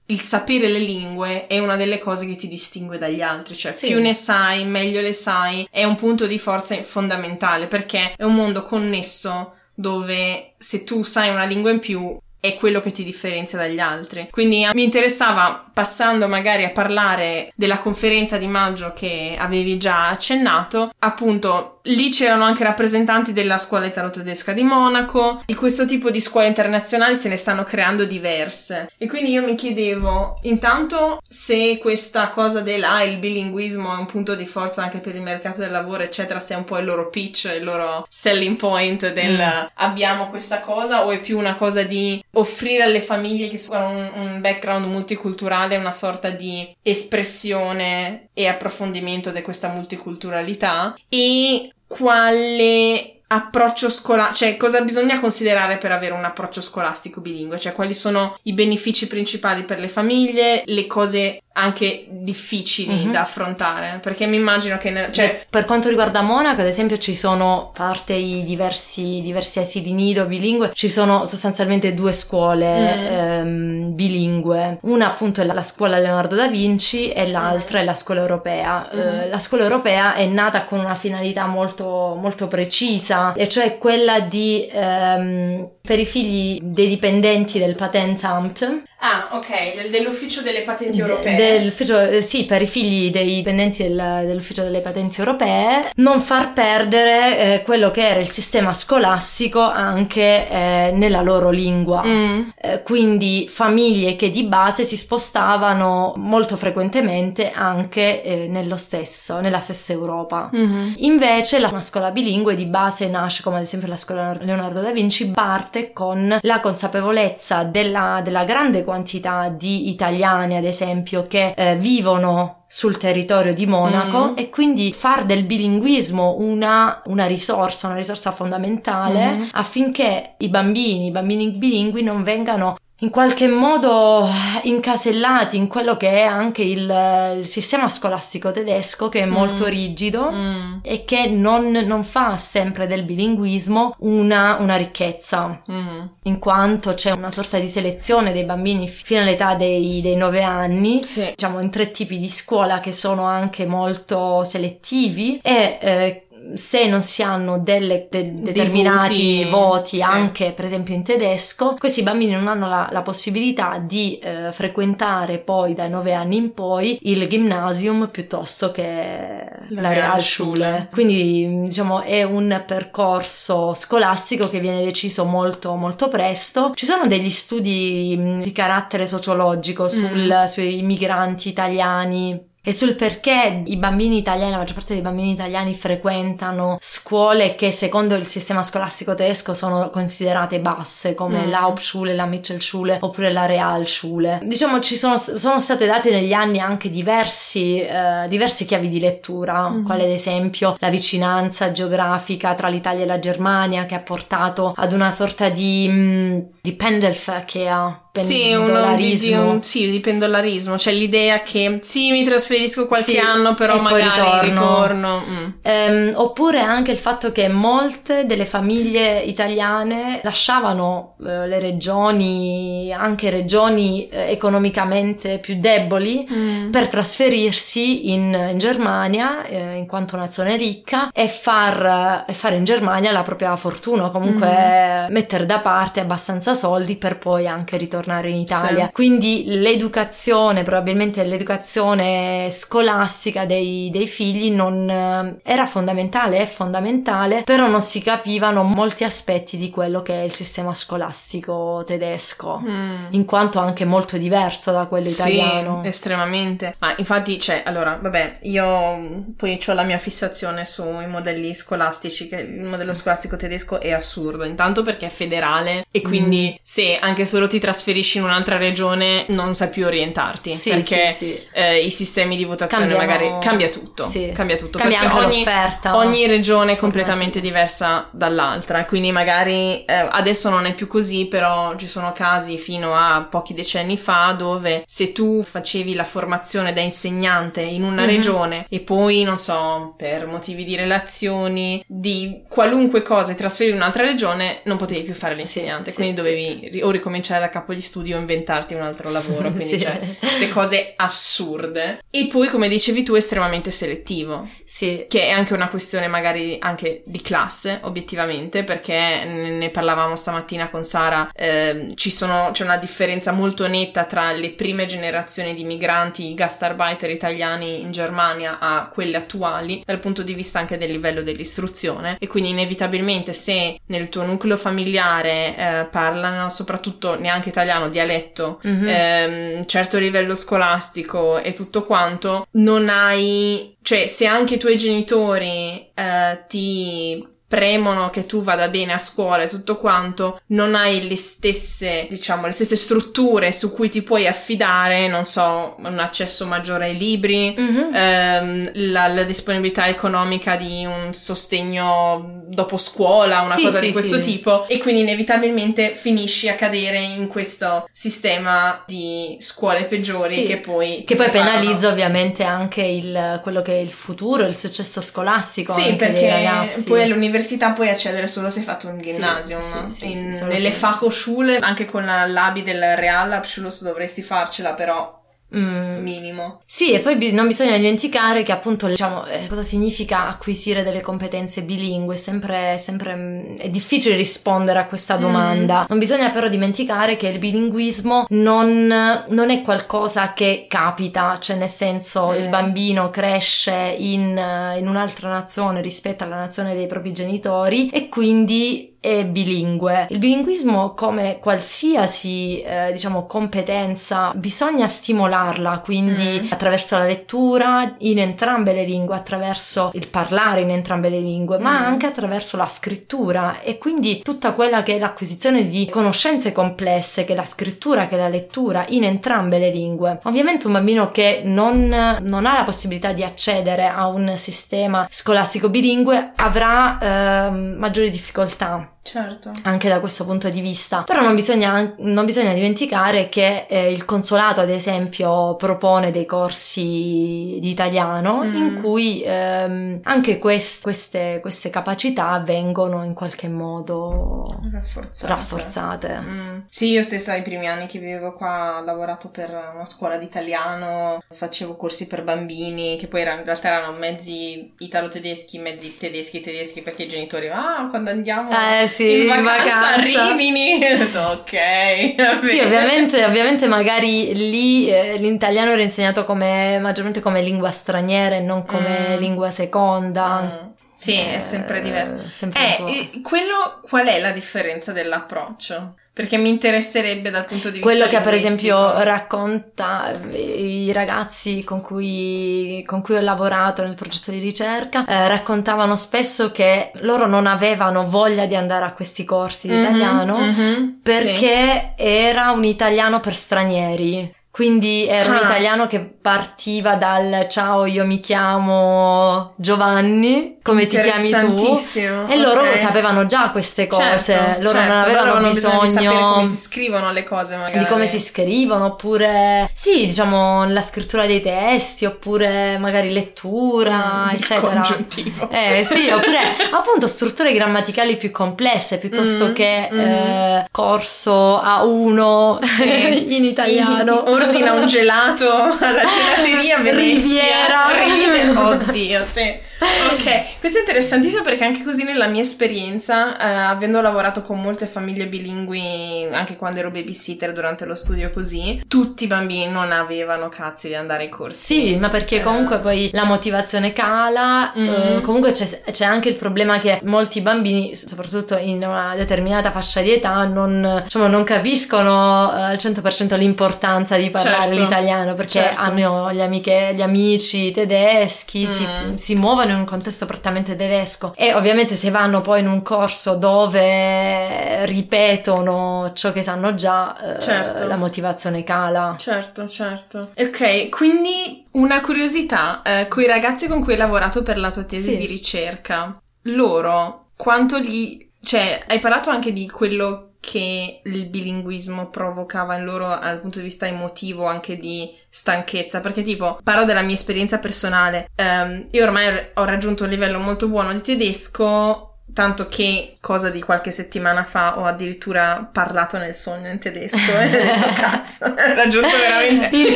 [0.07, 3.87] il sapere le lingue è una delle cose che ti distingue dagli altri, cioè sì.
[3.87, 8.35] più ne sai, meglio le sai, è un punto di forza fondamentale perché è un
[8.35, 13.57] mondo connesso dove se tu sai una lingua in più è quello che ti differenzia
[13.57, 14.27] dagli altri.
[14.31, 20.89] Quindi mi interessava, passando magari a parlare della conferenza di maggio che avevi già accennato,
[20.99, 26.47] appunto lì c'erano anche rappresentanti della scuola italo-tedesca di Monaco, di questo tipo di scuole
[26.47, 28.91] internazionali se ne stanno creando diverse.
[28.97, 34.05] E quindi io mi chiedevo, intanto, se questa cosa del ah, il bilinguismo è un
[34.05, 36.85] punto di forza anche per il mercato del lavoro, eccetera, se è un po' il
[36.85, 39.65] loro pitch, il loro selling point del mm.
[39.75, 44.11] abbiamo questa cosa, o è più una cosa di offrire alle famiglie che hanno un,
[44.15, 53.89] un background multiculturale una sorta di espressione e approfondimento di questa multiculturalità e quale approccio
[53.89, 58.53] scolastico, cioè cosa bisogna considerare per avere un approccio scolastico bilingue, cioè quali sono i
[58.53, 63.11] benefici principali per le famiglie, le cose anche difficili mm-hmm.
[63.11, 65.45] da affrontare perché mi immagino che ne, cioè...
[65.49, 70.71] per quanto riguarda Monaco ad esempio ci sono parte i diversi, diversi asili nido bilingue
[70.73, 73.05] ci sono sostanzialmente due scuole mm.
[73.05, 77.81] ehm, bilingue una appunto è la, la, scuola Leonardo da Vinci e l'altra mm.
[77.81, 78.99] è la scuola europea mm.
[78.99, 84.21] eh, la scuola europea è nata con una finalità molto, molto precisa e cioè quella
[84.21, 91.35] di ehm, per i figli dei dipendenti del Patentamt Ah, ok, dell'ufficio delle patenti europee.
[91.35, 96.53] Dell'ufficio, eh, sì, per i figli dei dipendenti del, dell'ufficio delle patenti europee, non far
[96.53, 102.03] perdere eh, quello che era il sistema scolastico anche eh, nella loro lingua.
[102.05, 102.49] Mm.
[102.55, 109.61] Eh, quindi famiglie che di base si spostavano molto frequentemente anche eh, nello stesso, nella
[109.61, 110.51] stessa Europa.
[110.55, 110.93] Mm-hmm.
[110.97, 114.91] Invece la una scuola bilingue di base nasce, come ad esempio la scuola Leonardo da
[114.91, 121.77] Vinci, parte con la consapevolezza della, della grande quantità di italiani, ad esempio, che eh,
[121.77, 124.33] vivono sul territorio di Monaco mm.
[124.35, 129.43] e quindi far del bilinguismo una, una risorsa, una risorsa fondamentale mm.
[129.51, 134.27] affinché i bambini, i bambini bilingui non vengano in qualche modo
[134.63, 139.69] incasellati in quello che è anche il, il sistema scolastico tedesco che è molto mm.
[139.69, 140.77] rigido mm.
[140.83, 145.99] e che non, non, fa sempre del bilinguismo una, una ricchezza, mm.
[146.23, 151.03] in quanto c'è una sorta di selezione dei bambini fino all'età dei, dei 9 anni,
[151.03, 151.31] sì.
[151.35, 156.25] diciamo in tre tipi di scuola che sono anche molto selettivi e eh,
[156.55, 160.01] se non si hanno delle, de, determinati voti, voti sì.
[160.01, 165.39] anche per esempio in tedesco, questi bambini non hanno la, la possibilità di eh, frequentare
[165.39, 170.89] poi dai 9 anni in poi il gymnasium piuttosto che la, la Realschule.
[170.91, 176.71] Quindi diciamo è un percorso scolastico che viene deciso molto molto presto.
[176.75, 180.45] Ci sono degli studi di carattere sociologico sul, mm.
[180.45, 185.73] sui migranti italiani e sul perché i bambini italiani, la maggior parte dei bambini italiani
[185.73, 191.49] frequentano scuole che secondo il sistema scolastico tedesco sono considerate basse come mm.
[191.49, 194.41] l'Hauptschule, la Mittelschule oppure la Realschule.
[194.43, 199.69] Diciamo ci sono, sono state date negli anni anche diversi, eh, diverse chiavi di lettura,
[199.69, 199.83] mm.
[199.83, 204.93] quale ad esempio la vicinanza geografica tra l'Italia e la Germania che ha portato ad
[204.93, 211.41] una sorta di, mm, di Pendelverkehr sì, un, di, un, sì, di pendolarismo, cioè l'idea
[211.43, 214.41] che sì, mi trasferisco qualche sì, anno, però magari ritorno.
[214.41, 215.23] ritorno.
[215.25, 215.51] Mm.
[215.63, 223.29] Um, oppure anche il fatto che molte delle famiglie italiane lasciavano uh, le regioni, anche
[223.29, 226.69] regioni uh, economicamente più deboli, mm.
[226.69, 232.65] per trasferirsi in, in Germania, uh, in quanto nazione ricca, e far, e fare in
[232.65, 235.13] Germania la propria fortuna, comunque mm.
[235.13, 238.85] mettere da parte abbastanza soldi per poi anche ritornare tornare in Italia.
[238.85, 238.91] Sì.
[238.91, 247.67] Quindi l'educazione, probabilmente l'educazione scolastica dei, dei figli non eh, era fondamentale, è fondamentale, però
[247.67, 253.05] non si capivano molti aspetti di quello che è il sistema scolastico tedesco, mm.
[253.11, 255.81] in quanto anche molto diverso da quello italiano.
[255.83, 256.75] Sì, estremamente.
[256.79, 262.37] Ma infatti, cioè, allora, vabbè, io poi ho la mia fissazione sui modelli scolastici, che
[262.37, 267.25] il modello scolastico tedesco è assurdo, intanto perché è federale e quindi quindi se anche
[267.25, 271.47] solo ti trasferisci in un'altra regione non sai più orientarti sì, perché sì, sì.
[271.53, 273.05] Eh, i sistemi di votazione Cambiamo...
[273.05, 275.95] magari cambia tutto, cambia tutto cambia anche ogni, l'offerta.
[275.95, 281.75] Ogni regione è completamente diversa dall'altra, quindi magari eh, adesso non è più così, però
[281.75, 286.81] ci sono casi fino a pochi decenni fa dove se tu facevi la formazione da
[286.81, 288.15] insegnante in una mm-hmm.
[288.15, 294.03] regione e poi non so, per motivi di relazioni, di qualunque cosa, trasferivi in un'altra
[294.03, 296.81] regione, non potevi più fare l'insegnante, quindi sì, dovevi sì.
[296.81, 300.93] o ricominciare da capo gli studi o inventarti un altro lavoro, quindi cioè queste cose
[300.95, 302.03] assurde.
[302.09, 304.47] E poi, come dicevi tu, estremamente selettivo.
[304.65, 305.05] Sì.
[305.07, 310.83] Che è anche una questione magari anche di classe, obiettivamente, perché ne parlavamo stamattina con
[310.83, 317.09] Sara, eh, sono, c'è una differenza molto netta tra le prime generazioni di migranti, gastarbeiter
[317.09, 322.27] italiani in Germania a quelle attuali, dal punto di vista anche del livello dell'istruzione e
[322.27, 325.87] quindi inevitabilmente se nel tuo nucleo familiare eh,
[326.21, 328.87] parlano soprattutto neanche italiano, dialetto, mm-hmm.
[328.87, 335.89] ehm, certo livello scolastico e tutto quanto, non hai, cioè se anche i tuoi genitori
[335.93, 341.17] eh, ti premono che tu vada bene a scuola e tutto quanto, non hai le
[341.17, 346.85] stesse, diciamo, le stesse strutture su cui ti puoi affidare, non so, un accesso maggiore
[346.85, 347.93] ai libri, mm-hmm.
[347.93, 353.91] ehm, la, la, disponibilità economica di un sostegno dopo scuola, una sì, cosa sì, di
[353.91, 354.31] questo sì.
[354.31, 361.03] tipo, e quindi inevitabilmente finisci a cadere in questo sistema di scuole peggiori che poi...
[361.05, 365.73] Che poi penalizza ovviamente anche il, quello che è il futuro, il successo scolastico.
[365.73, 369.61] Sì, perché poi all'università all'università puoi accedere solo se hai fatto un gymnasium.
[369.61, 375.20] Sì, sì, sì, In, nelle Fachhochschule, anche con l'ABI del Realabschluss dovresti farcela, però
[375.55, 376.01] Mm.
[376.01, 376.61] minimo.
[376.65, 381.01] Sì, e poi bi- non bisogna dimenticare che appunto, diciamo, eh, cosa significa acquisire delle
[381.01, 385.21] competenze bilingue, sempre, sempre mm, è difficile rispondere a questa mm.
[385.21, 385.81] domanda.
[385.81, 385.85] Mm.
[385.89, 388.87] Non bisogna però dimenticare che il bilinguismo non,
[389.27, 392.35] non è qualcosa che capita, cioè nel senso mm.
[392.35, 394.41] il bambino cresce in,
[394.77, 400.05] in un'altra nazione rispetto alla nazione dei propri genitori e quindi è bilingue.
[400.11, 406.51] Il bilinguismo, come qualsiasi eh, diciamo competenza, bisogna stimolarla, quindi mm.
[406.51, 411.61] attraverso la lettura in entrambe le lingue, attraverso il parlare in entrambe le lingue, mm.
[411.63, 417.25] ma anche attraverso la scrittura e quindi tutta quella che è l'acquisizione di conoscenze complesse,
[417.25, 420.19] che è la scrittura, che è la lettura in entrambe le lingue.
[420.25, 421.87] Ovviamente un bambino che non,
[422.21, 428.90] non ha la possibilità di accedere a un sistema scolastico bilingue avrà eh, maggiori difficoltà
[429.03, 429.51] Certo.
[429.63, 431.03] Anche da questo punto di vista.
[431.03, 437.57] Però non bisogna, non bisogna dimenticare che eh, il consolato, ad esempio, propone dei corsi
[437.59, 438.55] di italiano mm.
[438.55, 445.33] in cui ehm, anche quest, queste, queste, capacità vengono in qualche modo rafforzate.
[445.33, 446.19] rafforzate.
[446.19, 446.59] Mm.
[446.69, 450.25] Sì, io stessa ai primi anni che vivevo qua ho lavorato per una scuola di
[450.25, 456.39] italiano, facevo corsi per bambini che poi erano, in realtà erano mezzi italo-tedeschi, mezzi tedeschi
[456.39, 458.51] tedeschi perché i genitori, ah, quando andiamo...
[458.51, 460.23] Eh, sì, in vacanza, vacanza.
[460.23, 460.79] a Rimini.
[461.15, 462.45] ok.
[462.45, 468.41] Sì, ovviamente, ovviamente magari lì eh, l'italiano era insegnato come, maggiormente come lingua straniera e
[468.41, 469.19] non come mm.
[469.19, 470.41] lingua seconda.
[470.41, 470.69] Mm.
[470.93, 472.27] Sì, eh, è sempre diverso.
[472.27, 475.95] Sempre eh, quello, qual è la differenza dell'approccio?
[476.13, 481.63] Perché mi interesserebbe dal punto di vista Quello che per esempio racconta eh, i ragazzi
[481.63, 487.27] con cui, con cui ho lavorato nel progetto di ricerca, eh, raccontavano spesso che loro
[487.27, 492.03] non avevano voglia di andare a questi corsi di mm-hmm, italiano mm-hmm, perché sì.
[492.03, 494.39] era un italiano per stranieri.
[494.51, 495.39] Quindi era ah.
[495.39, 501.79] un italiano che partiva dal ciao, io mi chiamo Giovanni, come ti chiami tu?
[502.27, 502.77] E loro okay.
[502.77, 504.93] sapevano già queste cose, certo, loro certo.
[504.93, 507.79] non avevano loro bisogno di come si scrivono le cose magari.
[507.79, 514.35] Di come si scrivono, oppure sì, diciamo la scrittura dei testi, oppure magari lettura, mm,
[514.35, 514.81] eccetera.
[514.81, 515.49] Congiuntivo.
[515.49, 516.39] Eh sì, oppure
[516.71, 519.99] appunto strutture grammaticali più complesse piuttosto mm, che mm.
[519.99, 523.33] Eh, corso A1 sì.
[523.33, 524.23] in italiano.
[524.27, 527.87] I, ordina un gelato alla gelateria Riviera.
[528.03, 528.67] Riviera.
[528.67, 529.69] Oddio, sì.
[529.81, 534.85] Ok, questo è interessantissimo perché anche così nella mia esperienza, eh, avendo lavorato con molte
[534.85, 540.49] famiglie bilingui, anche quando ero babysitter durante lo studio così, tutti i bambini non avevano
[540.49, 541.89] cazzi di andare ai corsi.
[541.91, 542.43] Sì, ma perché eh.
[542.43, 544.87] comunque poi la motivazione cala, mm.
[544.87, 550.01] eh, comunque c'è, c'è, anche il problema che molti bambini, soprattutto in una determinata fascia
[550.01, 554.79] di età, non, diciamo, non capiscono eh, al 100% l'importanza di parlare certo.
[554.79, 555.81] l'italiano perché certo.
[555.81, 558.69] hanno gli, amiche, gli amici tedeschi, mm.
[558.69, 562.81] si, si muovono in un contesto prettamente tedesco e ovviamente se vanno poi in un
[562.81, 567.85] corso dove ripetono ciò che sanno già, eh, certo.
[567.85, 569.15] la motivazione cala.
[569.17, 570.31] Certo, certo.
[570.35, 574.83] Ok, quindi una curiosità, eh, con i ragazzi con cui hai lavorato per la tua
[574.83, 575.17] tesi sì.
[575.17, 578.29] di ricerca, loro quanto gli...
[578.41, 583.65] cioè, hai parlato anche di quello che il bilinguismo provocava in loro dal punto di
[583.65, 586.01] vista emotivo, anche di stanchezza.
[586.01, 588.27] Perché, tipo, parlo della mia esperienza personale.
[588.35, 593.61] Um, io ormai ho raggiunto un livello molto buono di tedesco Tanto che, cosa di
[593.61, 598.73] qualche settimana fa, ho addirittura parlato nel sogno in tedesco e ho detto cazzo, ho
[598.75, 599.95] raggiunto veramente il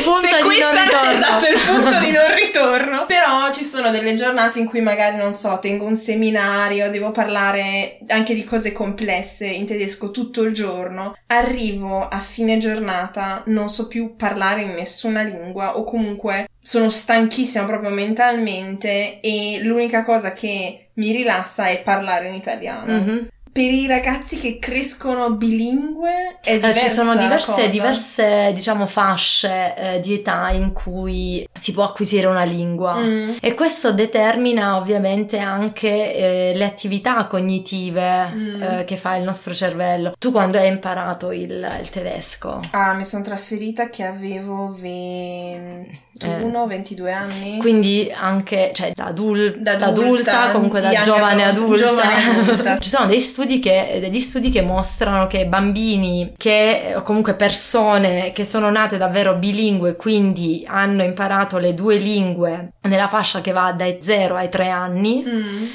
[0.00, 1.10] punto Se di non ritorno.
[1.10, 3.06] Esatto, il punto di non ritorno.
[3.08, 7.98] Però ci sono delle giornate in cui magari, non so, tengo un seminario, devo parlare
[8.08, 11.16] anche di cose complesse in tedesco tutto il giorno.
[11.26, 17.64] Arrivo a fine giornata, non so più parlare in nessuna lingua o comunque sono stanchissima
[17.64, 22.92] proprio mentalmente e l'unica cosa che mi rilassa è parlare in italiano.
[22.92, 23.26] Mm-hmm
[23.56, 29.74] per i ragazzi che crescono bilingue è diversa eh, ci sono diverse, diverse diciamo fasce
[29.74, 33.36] eh, di età in cui si può acquisire una lingua mm.
[33.40, 38.62] e questo determina ovviamente anche eh, le attività cognitive mm.
[38.62, 42.60] Eh, che fa il nostro cervello tu quando hai imparato il, il tedesco?
[42.72, 46.66] ah mi sono trasferita che avevo 20 21, eh.
[46.66, 47.58] 22 anni.
[47.58, 51.84] Quindi anche, cioè, da, adul- da adulta, adulta, comunque da giovane adulta.
[51.86, 52.78] giovane adulta.
[52.80, 58.32] Ci sono dei studi che, degli studi che mostrano che bambini che, o comunque persone
[58.32, 63.72] che sono nate davvero bilingue, quindi hanno imparato le due lingue nella fascia che va
[63.72, 65.66] dai 0 ai 3 anni, mm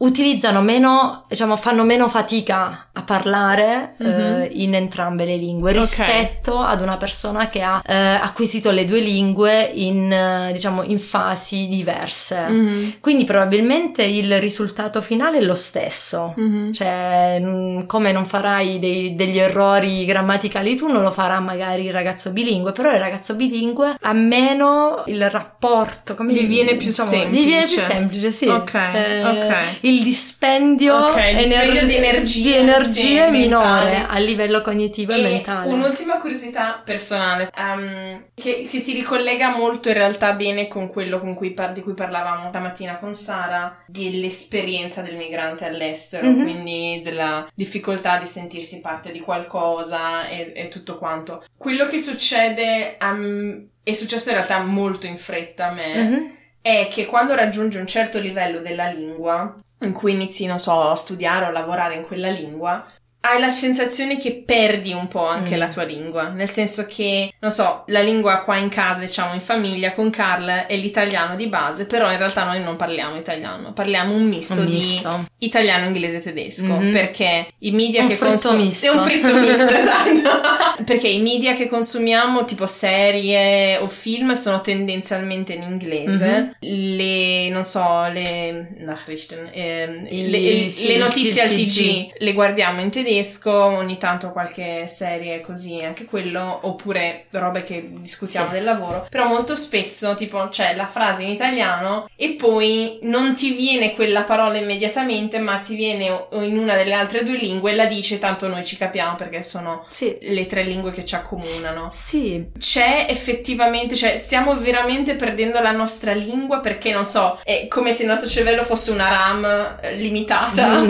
[0.00, 4.40] utilizzano meno, diciamo, fanno meno fatica a parlare mm-hmm.
[4.40, 6.72] eh, in entrambe le lingue rispetto okay.
[6.72, 11.68] ad una persona che ha eh, acquisito le due lingue in, eh, diciamo, in fasi
[11.68, 12.46] diverse.
[12.48, 12.88] Mm-hmm.
[13.00, 16.34] Quindi probabilmente il risultato finale è lo stesso.
[16.38, 16.72] Mm-hmm.
[16.72, 21.92] Cioè, n- come non farai dei, degli errori grammaticali tu, non lo farà magari il
[21.92, 27.10] ragazzo bilingue, però il ragazzo bilingue ha meno il rapporto, come gli viene più diciamo,
[27.10, 27.42] semplice.
[27.42, 28.48] Gli viene più semplice, sì.
[28.48, 33.90] Ok, eh, ok il dispendio, okay, il dispendio ener- di energia, di energia sì, minore
[33.90, 34.06] mentale.
[34.08, 35.72] a livello cognitivo e, e, mentale.
[35.72, 41.34] Un'ultima curiosità personale um, che, che, si ricollega molto in realtà bene con quello con
[41.34, 46.42] cui par- di cui parlavamo stamattina con Sara, dell'esperienza del migrante all'estero, mm-hmm.
[46.42, 51.44] quindi della difficoltà di sentirsi parte di qualcosa e, e tutto quanto.
[51.56, 55.96] Quello che succede um, è successo in realtà molto in fretta a me.
[55.96, 60.80] Mm-hmm è che quando raggiungi un certo livello della lingua, in cui inizi, non so,
[60.80, 62.86] a studiare o a lavorare in quella lingua,
[63.22, 65.58] hai la sensazione che perdi un po' anche mm.
[65.58, 69.42] la tua lingua, nel senso che, non so, la lingua qua in casa, diciamo in
[69.42, 74.14] famiglia con Carl è l'italiano di base, però in realtà noi non parliamo italiano, parliamo
[74.14, 75.26] un misto, un misto.
[75.36, 76.92] di italiano, inglese e tedesco, mm-hmm.
[76.92, 78.70] perché i media un che consumiamo...
[78.80, 80.82] È un fritto misto, esatto.
[80.84, 86.96] perché i media che consumiamo, tipo serie o film, sono tendenzialmente in inglese, mm-hmm.
[86.96, 88.76] le, non so, le...
[88.78, 91.50] Nachrichten, eh, I, le, sì, le, notizie al.
[91.50, 97.64] TG le guardiamo in tedesco tedesco, ogni tanto qualche serie così, anche quello, oppure robe
[97.64, 98.52] che discutiamo sì.
[98.54, 103.52] del lavoro, però molto spesso tipo c'è la frase in italiano e poi non ti
[103.52, 107.86] viene quella parola immediatamente, ma ti viene in una delle altre due lingue e la
[107.86, 110.16] dice, tanto noi ci capiamo perché sono sì.
[110.20, 111.90] le tre lingue che ci accomunano.
[111.92, 112.46] Sì.
[112.56, 118.02] C'è effettivamente, cioè stiamo veramente perdendo la nostra lingua perché non so, è come se
[118.02, 120.88] il nostro cervello fosse una RAM limitata mm.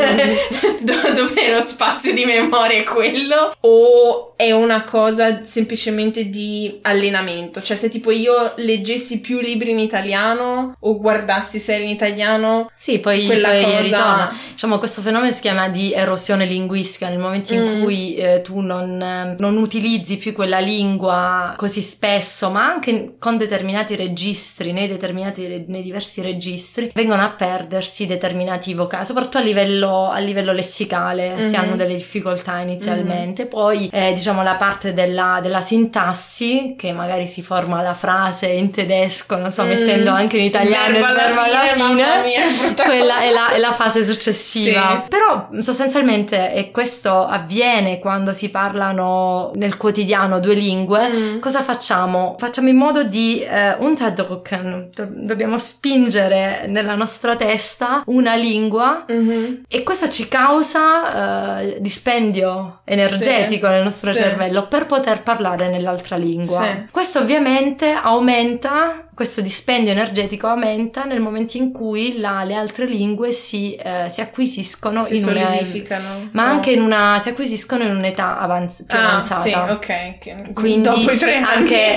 [1.15, 7.61] dove lo spazio spazio di memoria è quello o è una cosa semplicemente di allenamento?
[7.61, 12.99] Cioè se tipo io leggessi più libri in italiano o guardassi serie in italiano, sì,
[12.99, 13.81] poi, quella poi cosa...
[13.81, 14.37] ritorna.
[14.53, 17.83] Diciamo questo fenomeno si chiama di erosione linguistica nel momento in mm.
[17.83, 23.95] cui eh, tu non, non utilizzi più quella lingua così spesso, ma anche con determinati
[23.95, 30.19] registri, nei determinati nei diversi registri, vengono a perdersi determinati vocali, soprattutto a livello, a
[30.19, 31.49] livello lessicale, mm-hmm.
[31.49, 33.51] si hanno delle difficoltà inizialmente, mm-hmm.
[33.51, 38.71] poi eh, diciamo la parte della, della, sintassi che magari si forma la frase in
[38.71, 39.69] tedesco, non so, mm.
[39.69, 44.03] mettendo anche in italiano il verbo alla fine, mia, quella è la, è la, fase
[44.03, 45.03] successiva.
[45.03, 45.09] Sì.
[45.11, 51.39] Però sostanzialmente, e questo avviene quando si parlano nel quotidiano due lingue, mm.
[51.39, 52.37] cosa facciamo?
[52.39, 59.55] Facciamo in modo di eh, unterdrücken, dobbiamo spingere nella nostra testa una lingua mm-hmm.
[59.69, 64.19] e questo ci causa eh, dispendio energetico sì, nel nostro sì.
[64.19, 66.63] cervello per poter parlare nell'altra lingua.
[66.63, 66.87] Sì.
[66.91, 73.33] Questo ovviamente aumenta questo dispendio energetico aumenta nel momento in cui la, le altre lingue
[73.33, 76.09] si, eh, si acquisiscono si in solidificano.
[76.17, 76.53] una ma no.
[76.53, 79.41] anche in una si acquisiscono in un'età avanz- più ah, avanzata.
[79.43, 80.53] Sì, ok.
[80.55, 81.45] Quindi Dopo i tre anni.
[81.45, 81.97] anche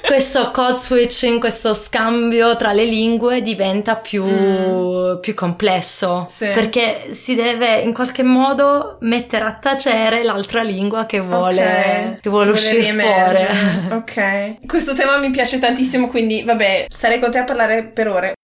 [0.06, 5.20] questo code switching, questo scambio tra le lingue diventa più, mm.
[5.20, 6.46] più complesso sì.
[6.46, 12.20] perché si deve in qualche modo mettere a tacere l'altra lingua che vuole, okay.
[12.22, 13.92] che vuole uscire fuori.
[13.92, 14.66] ok.
[14.66, 18.34] Questo tema mi piace tantissimo, quindi vabbè, sarei con te a parlare per ore.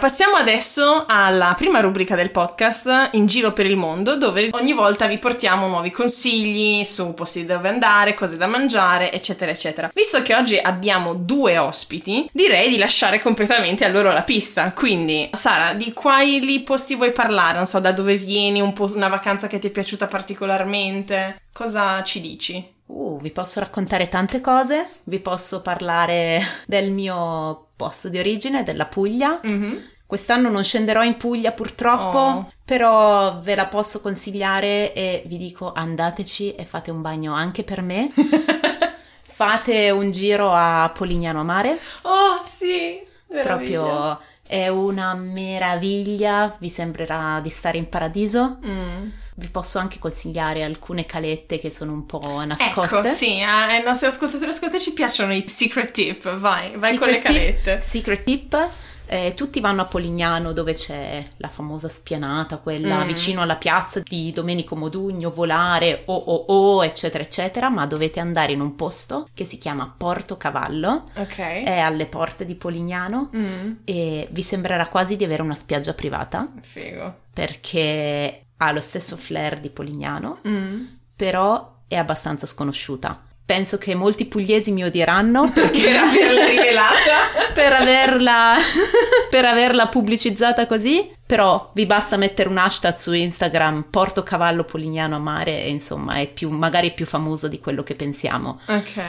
[0.00, 5.06] Passiamo adesso alla prima rubrica del podcast, In giro per il mondo, dove ogni volta
[5.06, 9.90] vi portiamo nuovi consigli su posti dove andare, cose da mangiare, eccetera, eccetera.
[9.92, 14.72] Visto che oggi abbiamo due ospiti, direi di lasciare completamente a loro la pista.
[14.72, 17.58] Quindi, Sara, di quali posti vuoi parlare?
[17.58, 21.42] Non so, da dove vieni, un una vacanza che ti è piaciuta particolarmente?
[21.52, 22.78] Cosa ci dici?
[22.90, 28.86] Uh, vi posso raccontare tante cose, vi posso parlare del mio posto di origine, della
[28.86, 29.40] Puglia.
[29.46, 29.76] Mm-hmm.
[30.06, 32.52] Quest'anno non scenderò in Puglia purtroppo, oh.
[32.64, 37.80] però ve la posso consigliare e vi dico andateci e fate un bagno anche per
[37.80, 38.08] me.
[39.22, 41.78] fate un giro a Polignano a Mare.
[42.02, 43.80] Oh sì, meraviglia.
[43.80, 48.58] Proprio è una meraviglia, vi sembrerà di stare in paradiso.
[48.66, 52.96] Mm vi posso anche consigliare alcune calette che sono un po' nascoste.
[52.98, 56.98] Ecco, sì, ai nostri ascoltatori e ascoltatori ci piacciono i secret tip, vai, vai secret
[56.98, 57.76] con le calette.
[57.78, 58.68] Tip, secret tip.
[59.12, 63.06] Eh, tutti vanno a Polignano dove c'è la famosa spianata, quella Mm.
[63.08, 68.52] vicino alla piazza di Domenico Modugno, Volare, o o o, eccetera, eccetera, ma dovete andare
[68.52, 71.38] in un posto che si chiama Porto Cavallo, Ok.
[71.38, 76.46] è alle porte di Polignano Mm, e vi sembrerà quasi di avere una spiaggia privata
[76.62, 77.12] figo.
[77.34, 80.82] perché ha lo stesso flair di Polignano, Mm.
[81.16, 83.20] però è abbastanza sconosciuta.
[83.44, 87.16] Penso che molti pugliesi mi odieranno Per perché averla rivelata.
[87.52, 88.54] per averla,
[89.28, 95.16] per averla pubblicizzata così, però vi basta mettere un hashtag su Instagram Porto Cavallo Polignano
[95.16, 98.60] a mare e insomma è più, magari più famoso di quello che pensiamo.
[98.66, 99.02] Ok.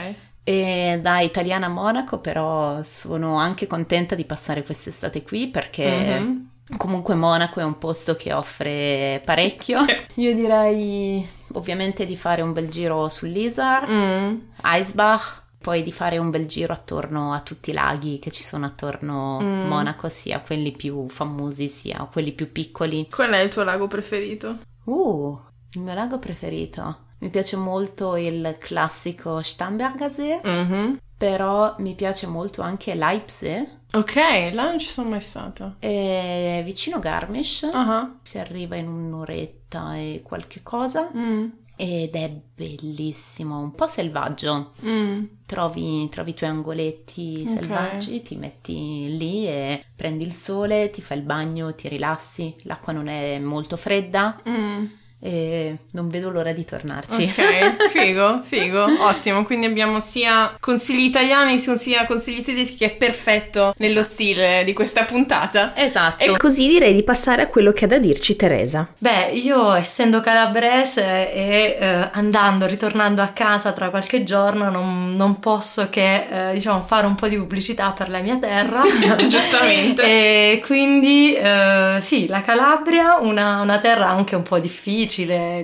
[0.44, 6.50] E da italiana a Monaco però sono anche contenta di passare quest'estate qui perché Mhm.
[6.78, 9.80] Comunque Monaco è un posto che offre parecchio.
[10.16, 14.36] Io direi ovviamente di fare un bel giro sull'Isar, Mm.
[14.64, 18.66] Eisbach, poi di fare un bel giro attorno a tutti i laghi che ci sono
[18.66, 19.68] attorno a Mm.
[19.68, 23.08] Monaco, sia quelli più famosi sia quelli più piccoli.
[23.10, 24.58] Qual è il tuo lago preferito?
[24.86, 25.40] Uh,
[25.74, 27.10] il mio lago preferito.
[27.22, 31.00] Mi piace molto il classico Starnbergersee, Mhm.
[31.18, 34.16] però mi piace molto anche Leipzig, Ok,
[34.54, 35.76] là non ci sono mai stata.
[35.80, 37.70] è vicino Garmisch.
[37.72, 38.16] Ah.
[38.24, 41.46] Si arriva in un'oretta e qualche cosa Mm.
[41.76, 44.72] ed è bellissimo, un po' selvaggio.
[44.84, 45.24] Mm.
[45.46, 47.54] Trovi, trovi i tuoi angoletti Ok.
[47.54, 52.56] selvaggi, ti metti lì e prendi il sole, ti fai il bagno, ti rilassi.
[52.64, 54.86] L'acqua non è molto fredda Mm.
[55.22, 57.24] E non vedo l'ora di tornarci.
[57.24, 59.44] Ok, figo, figo, ottimo.
[59.44, 65.06] Quindi abbiamo sia consigli italiani sia consigli tedeschi che è perfetto nello stile di questa
[65.06, 65.74] puntata.
[65.76, 66.24] Esatto.
[66.24, 68.88] E così direi di passare a quello che ha da dirci Teresa.
[68.98, 75.40] Beh, io essendo calabrese e eh, andando, ritornando a casa tra qualche giorno, non, non
[75.40, 78.82] posso che, eh, diciamo, fare un po' di pubblicità per la mia terra.
[79.28, 80.04] Giustamente.
[80.04, 85.10] E quindi, eh, sì, la Calabria, una, una terra anche un po' difficile,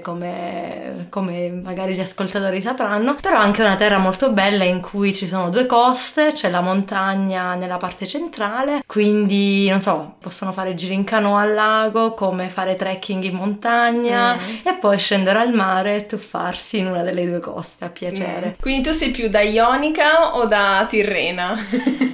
[0.03, 5.25] come, come magari gli ascoltatori sapranno, però anche una terra molto bella in cui ci
[5.25, 10.93] sono due coste, c'è la montagna nella parte centrale, quindi, non so, possono fare giri
[10.93, 14.39] in canoa al lago, come fare trekking in montagna Mm.
[14.67, 18.47] e poi scendere al mare e tuffarsi in una delle due coste a piacere.
[18.57, 18.61] Mm.
[18.61, 21.55] Quindi tu sei più da Ionica o da Tirrena?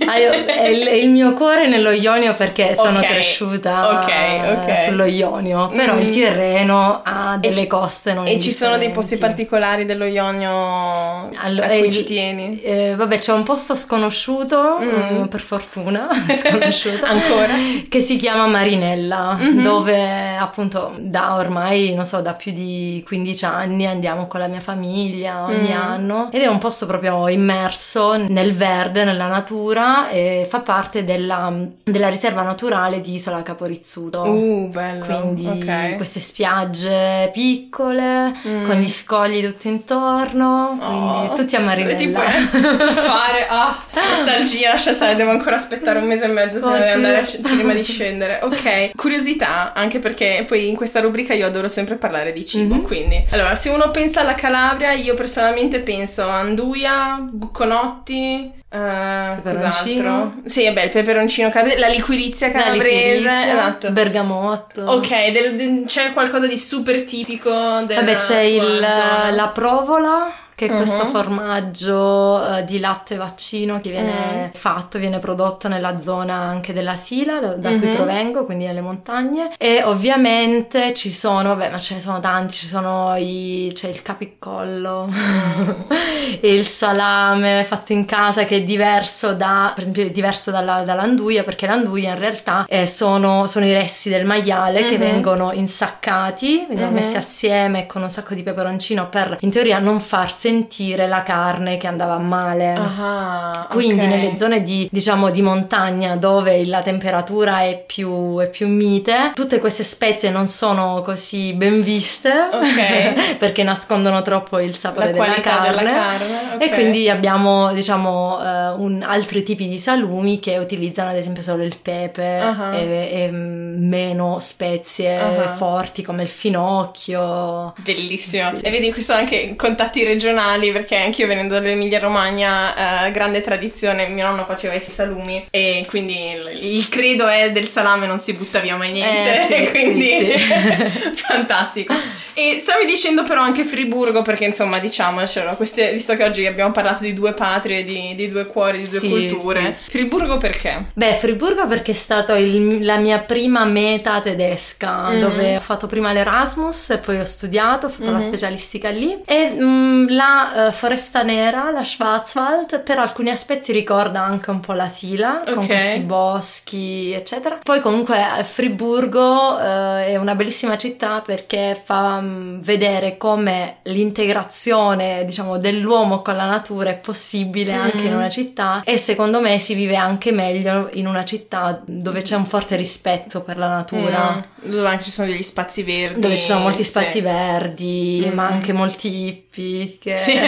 [0.07, 4.57] Ah, io- è il, il mio cuore è nello Ionio perché sono Ok, cresciuta ok,
[4.67, 4.79] ok.
[4.79, 5.99] sullo Ionio, però Mm.
[5.99, 11.29] il Tirreno ha delle ci- coste non E ci sono dei posti particolari dello Ionio
[11.41, 12.61] Allora, a cui il- ci tieni?
[12.61, 15.23] Eh, vabbè, c'è un posto sconosciuto, Mm.
[15.23, 16.07] eh, per fortuna,
[16.37, 17.53] sconosciuto, Ancora?
[17.89, 19.61] che si chiama Marinella, Mhm.
[19.63, 24.59] dove appunto da ormai, non so, da più di 15 anni andiamo con la mia
[24.59, 25.81] famiglia ogni mm.
[25.81, 31.51] anno ed è un posto proprio immerso nel verde, nella natura e fa parte della,
[31.83, 34.23] della riserva naturale di Isola Caporizzuto.
[34.23, 35.05] Uh, bello.
[35.05, 35.95] Quindi okay.
[35.95, 38.65] queste spiagge piccole mm.
[38.65, 41.95] con gli scogli tutto intorno, quindi oh, tutti a Marinella.
[41.95, 46.77] Ti puoi fare, ah, nostalgia, lascia stare, devo ancora aspettare un mese e mezzo prima
[46.77, 48.39] di, andare, prima di scendere.
[48.43, 52.83] Ok, curiosità, anche perché poi in questa rubrica io adoro sempre parlare di cibo, mm-hmm.
[52.83, 60.31] quindi allora se uno pensa alla Calabria, io personalmente penso a Anduia, Bucconotti, Uh, cos'altro?
[60.45, 63.91] Sì, vabbè, il peperoncino calabrese, la liquirizia calabrese, la liquirizia, esatto.
[63.91, 64.81] Bergamotto.
[64.85, 67.51] Ok, del, del, c'è qualcosa di super tipico
[67.85, 70.77] del Vabbè, c'è il, la provola che è uh-huh.
[70.77, 76.73] questo formaggio uh, di latte vaccino che viene uh fatto, viene prodotto nella zona anche
[76.73, 77.79] della Sila, da, da uh-huh.
[77.79, 79.51] cui provengo, quindi nelle montagne.
[79.57, 84.01] E ovviamente ci sono, vabbè, ma ce ne sono tanti, ci sono i, c'è il
[84.01, 85.09] capiccollo,
[86.41, 91.43] il salame fatto in casa che è diverso da, per esempio, è diverso dalla, dall'anduia,
[91.43, 94.89] perché l'anduia in realtà eh, sono, sono, i resti del maiale uh-huh.
[94.89, 99.99] che vengono insaccati, vengono messi assieme con un sacco di peperoncino per in teoria non
[99.99, 102.73] farsi sentire la carne che andava male.
[102.73, 104.07] Ah, Quindi okay.
[104.07, 109.59] nelle zone di, diciamo, di montagna dove la temperatura è più, è più mite, tutte
[109.59, 113.37] queste spezie non sono così ben viste okay.
[113.39, 115.69] perché nascondono troppo il sapore la della carne.
[115.69, 116.55] Della carne.
[116.55, 116.67] Okay.
[116.67, 121.63] E quindi abbiamo, diciamo, uh, un, altri tipi di salumi che utilizzano ad esempio solo
[121.63, 122.73] il pepe uh-huh.
[122.73, 125.55] e, e, meno spezie uh-huh.
[125.55, 127.73] forti come il finocchio.
[127.77, 128.49] Bellissimo.
[128.57, 128.61] Sì.
[128.61, 133.41] E vedi, qui sono anche contatti regionali regionali, perché anch'io venendo dall'Emilia Romagna, eh, grande
[133.41, 138.19] tradizione, mio nonno faceva i salumi e quindi il, il, credo è del salame non
[138.19, 141.15] si butta via mai niente, eh, sì, quindi sì, sì.
[141.23, 141.93] fantastico.
[142.33, 147.03] E stavi dicendo però anche Friburgo, perché insomma diciamocelo, queste, visto che oggi abbiamo parlato
[147.03, 150.85] di due patrie, di, di due cuori, di due culture, Friburgo perché?
[150.93, 155.19] Beh, Friburgo perché è stata la mia prima meta tedesca, mm-hmm.
[155.19, 158.13] dove ho fatto prima l'Erasmus e poi ho studiato, ho fatto mm-hmm.
[158.13, 163.71] la specialistica lì e mh, mm, la uh, foresta nera, la Schwarzwald, per alcuni aspetti
[163.71, 165.53] ricorda anche un po' la Sila, okay.
[165.53, 167.59] con questi boschi, eccetera.
[167.61, 175.25] Poi comunque eh, Friburgo uh, è una bellissima città perché fa um, vedere come l'integrazione,
[175.25, 177.79] diciamo, dell'uomo con la natura è possibile mm.
[177.81, 182.21] anche in una città e secondo me si vive anche meglio in una città dove
[182.21, 184.35] c'è un forte rispetto per la natura.
[184.35, 184.71] Mm.
[184.71, 186.21] Dove anche ci sono degli spazi verdi.
[186.21, 187.21] Dove ci sono molti spazi sì.
[187.21, 188.33] verdi, mm.
[188.33, 190.17] ma anche molti hippie che...
[190.17, 190.33] Sì.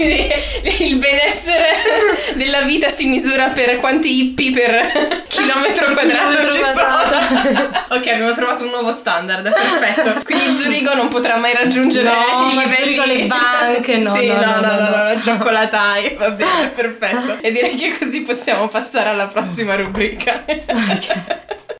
[0.00, 1.66] il benessere
[2.34, 7.68] della vita si misura per quanti hippie per chilometro quadrato ci sono.
[7.88, 10.22] ok, abbiamo trovato un nuovo standard, perfetto.
[10.22, 14.60] Quindi Zurigo non potrà mai raggiungere no, i livelli le banche, no, sì, no, no,
[14.60, 17.38] no, no, no, no, cioccolatai, va bene, perfetto.
[17.40, 20.44] E direi che così possiamo passare alla prossima rubrica.
[20.46, 21.76] ok.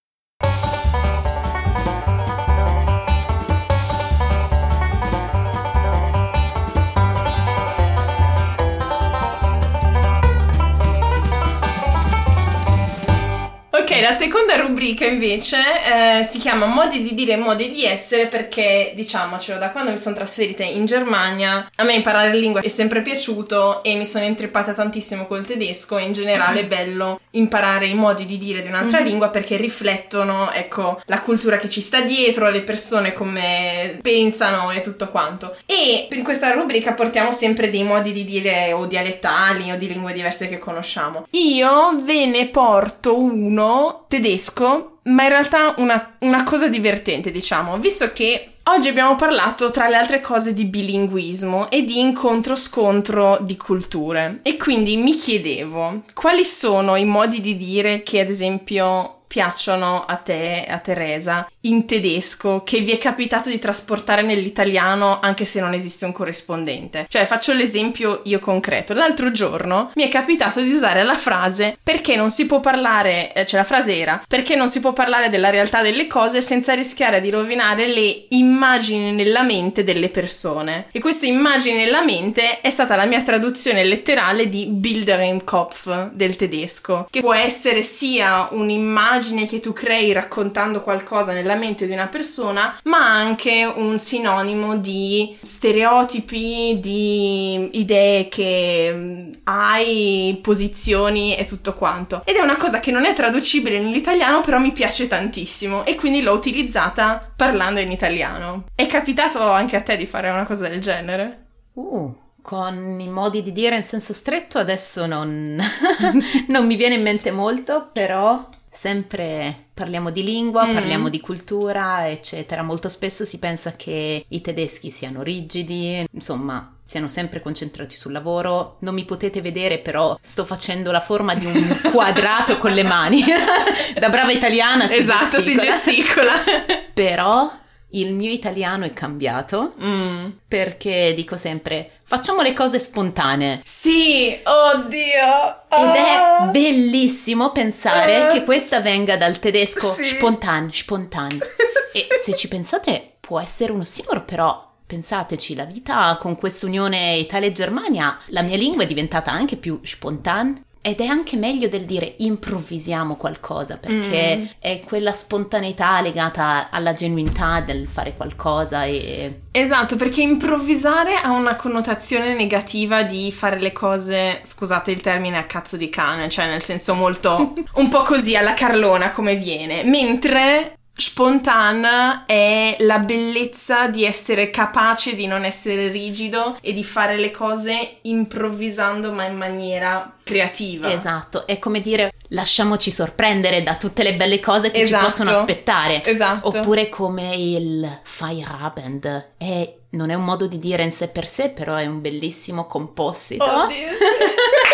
[14.02, 18.92] La seconda rubrica invece eh, si chiama Modi di dire e modi di essere perché,
[18.94, 23.82] diciamocelo, da quando mi sono trasferita in Germania a me imparare lingua è sempre piaciuto
[23.82, 28.26] e mi sono intrippata tantissimo col tedesco e in generale è bello imparare i modi
[28.26, 29.06] di dire di un'altra mm-hmm.
[29.06, 34.80] lingua perché riflettono, ecco, la cultura che ci sta dietro, le persone come pensano e
[34.80, 35.56] tutto quanto.
[35.64, 40.12] E in questa rubrica portiamo sempre dei modi di dire o dialettali o di lingue
[40.12, 41.24] diverse che conosciamo.
[41.30, 43.77] Io ve ne porto uno
[44.08, 49.88] tedesco, ma in realtà una, una cosa divertente, diciamo, visto che Oggi abbiamo parlato, tra
[49.88, 54.40] le altre cose, di bilinguismo e di incontro-scontro di culture.
[54.42, 60.16] E quindi mi chiedevo quali sono i modi di dire che, ad esempio, piacciono a
[60.16, 65.74] te, a Teresa, in tedesco, che vi è capitato di trasportare nell'italiano anche se non
[65.74, 67.06] esiste un corrispondente.
[67.08, 68.94] Cioè, faccio l'esempio io concreto.
[68.94, 73.44] L'altro giorno mi è capitato di usare la frase perché non si può parlare, eh,
[73.46, 77.20] cioè la frase era perché non si può parlare della realtà delle cose senza rischiare
[77.20, 80.86] di rovinare le immagini nella mente delle persone.
[80.90, 86.10] E questa immagine nella mente è stata la mia traduzione letterale di Bilder im Kopf
[86.12, 91.86] del tedesco, che può essere sia un'immagine immagine che tu crei raccontando qualcosa nella mente
[91.86, 101.36] di una persona, ma anche un sinonimo di stereotipi, di idee che mm, hai, posizioni
[101.36, 102.22] e tutto quanto.
[102.24, 106.22] Ed è una cosa che non è traducibile nell'italiano, però mi piace tantissimo e quindi
[106.22, 108.66] l'ho utilizzata parlando in italiano.
[108.72, 111.46] È capitato anche a te di fare una cosa del genere?
[111.72, 115.58] Uh, con i modi di dire in senso stretto adesso non,
[116.48, 118.48] non mi viene in mente molto, però
[118.78, 120.74] sempre parliamo di lingua, mm.
[120.74, 122.62] parliamo di cultura, eccetera.
[122.62, 128.76] Molto spesso si pensa che i tedeschi siano rigidi, insomma, siano sempre concentrati sul lavoro.
[128.80, 133.24] Non mi potete vedere, però sto facendo la forma di un quadrato con le mani.
[133.98, 135.76] da brava italiana si esatto, gesticola.
[135.76, 136.32] si gesticola.
[136.94, 137.50] però
[137.90, 140.26] il mio italiano è cambiato mm.
[140.46, 143.60] perché dico sempre facciamo le cose spontanee.
[143.64, 145.62] Sì, oddio!
[145.68, 146.44] Ed è ah.
[146.46, 148.32] bellissimo pensare uh.
[148.32, 150.04] che questa venga dal tedesco sì.
[150.04, 151.30] spontan, spontan.
[151.92, 157.16] e se ci pensate può essere uno ossimoro, però pensateci, la vita con questa unione
[157.16, 162.14] Italia-Germania, la mia lingua è diventata anche più spontan ed è anche meglio del dire
[162.18, 164.44] improvvisiamo qualcosa, perché mm.
[164.58, 169.40] è quella spontaneità legata alla genuinità del fare qualcosa e...
[169.50, 175.44] Esatto, perché improvvisare ha una connotazione negativa di fare le cose, scusate il termine, a
[175.44, 177.54] cazzo di cane, cioè nel senso molto...
[177.74, 185.14] un po' così alla carlona come viene, mentre Spontan è la bellezza di essere capace
[185.14, 190.92] di non essere rigido e di fare le cose improvvisando ma in maniera creativa.
[190.92, 195.04] Esatto, è come dire lasciamoci sorprendere da tutte le belle cose che esatto.
[195.04, 196.04] ci possono aspettare.
[196.04, 196.48] Esatto.
[196.48, 201.50] Oppure come il Feierabend, è, non è un modo di dire in sé per sé,
[201.50, 203.44] però è un bellissimo composito.
[203.44, 203.86] Oddio,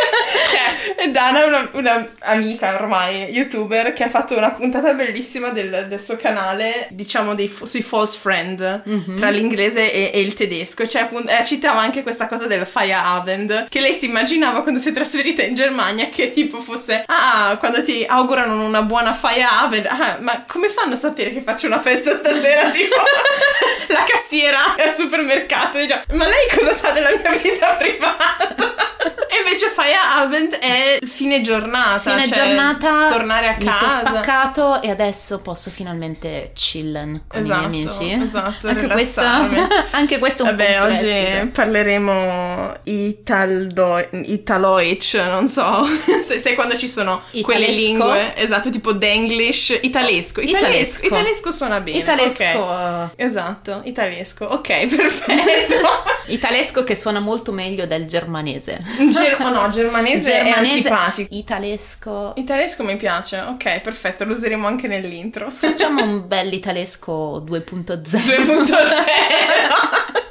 [0.49, 5.87] cioè, Dana è una, una, amica ormai, youtuber, che ha fatto una puntata bellissima del,
[5.89, 9.17] del suo canale, diciamo, dei, sui false friend, mm-hmm.
[9.17, 10.87] tra l'inglese e, e, il tedesco.
[10.87, 14.91] Cioè, appunto, eh, citava anche questa cosa del Feierabend, che lei si immaginava quando si
[14.91, 20.19] è trasferita in Germania che tipo fosse, ah, quando ti augurano una buona Feierabend, ah,
[20.21, 22.71] ma come fanno a sapere che faccio una festa stasera?
[22.73, 22.97] tipo,
[23.89, 28.75] la cassiera al supermercato, dice, ma lei cosa sa della mia vita privata?
[29.35, 32.13] E invece Feierabend è fine giornata.
[32.13, 33.07] Fine cioè giornata.
[33.09, 33.65] Tornare a casa.
[33.65, 38.25] Mi sono spaccato e adesso posso finalmente chillen con esatto, i miei esatto, amici.
[38.25, 39.21] Esatto, anche questo,
[39.91, 41.51] anche questo è un Vabbè, oggi preside.
[41.53, 45.83] parleremo Italdo, Italoic, non so,
[46.25, 47.45] se, se quando ci sono Italesco.
[47.45, 50.41] quelle lingue, esatto, tipo Denglish, Italesco.
[50.43, 51.99] Italesco, italesco, italesco suona bene.
[51.99, 52.45] Italesco.
[52.45, 53.09] Okay.
[53.17, 54.45] Esatto, italesco.
[54.45, 55.75] Ok, perfetto.
[56.29, 58.83] italesco che suona molto meglio del germanese.
[59.11, 61.35] Ger- oh no, germanese, germanese è antipatico.
[61.35, 62.33] Italesco.
[62.37, 63.41] Italesco mi piace.
[63.41, 65.51] Ok, perfetto, lo useremo anche nell'intro.
[65.51, 68.03] Facciamo un bel italesco 2.0.
[68.03, 70.24] 2.0.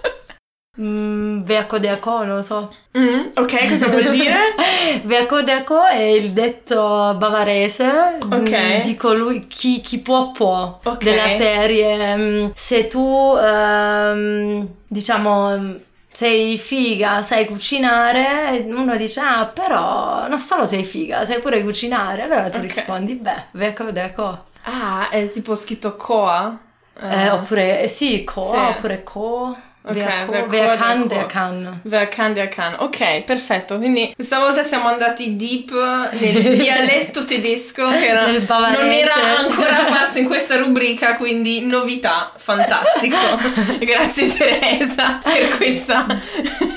[0.82, 2.74] Mm, Veacodeaco, non lo so.
[2.98, 4.36] Mm, ok, cosa vuol dire?
[5.06, 8.82] Veacodeaco è il detto bavarese okay.
[8.82, 10.98] di colui chi, chi può può okay.
[10.98, 12.16] della serie.
[12.16, 15.82] Mm, se tu, um, diciamo
[16.12, 22.24] sei figa, sai cucinare, uno dice ah però non solo sei figa, sai pure cucinare,
[22.24, 22.62] allora tu okay.
[22.62, 24.46] rispondi beh, veco deco.
[24.64, 26.58] Ah, è tipo scritto coa?
[27.00, 27.34] Eh, uh.
[27.34, 28.78] oppure eh, sì, coa sì.
[28.78, 29.56] oppure co.
[29.86, 29.96] Ok,
[30.50, 31.82] wer kann, der kann.
[31.84, 32.76] Wer kann, der kann.
[32.80, 33.78] Ok, perfetto.
[33.78, 35.72] Quindi questa volta siamo andati deep
[36.20, 43.18] nel dialetto tedesco che era, non era ancora apparso in questa rubrica, quindi novità, fantastico.
[43.80, 46.06] Grazie Teresa per questa.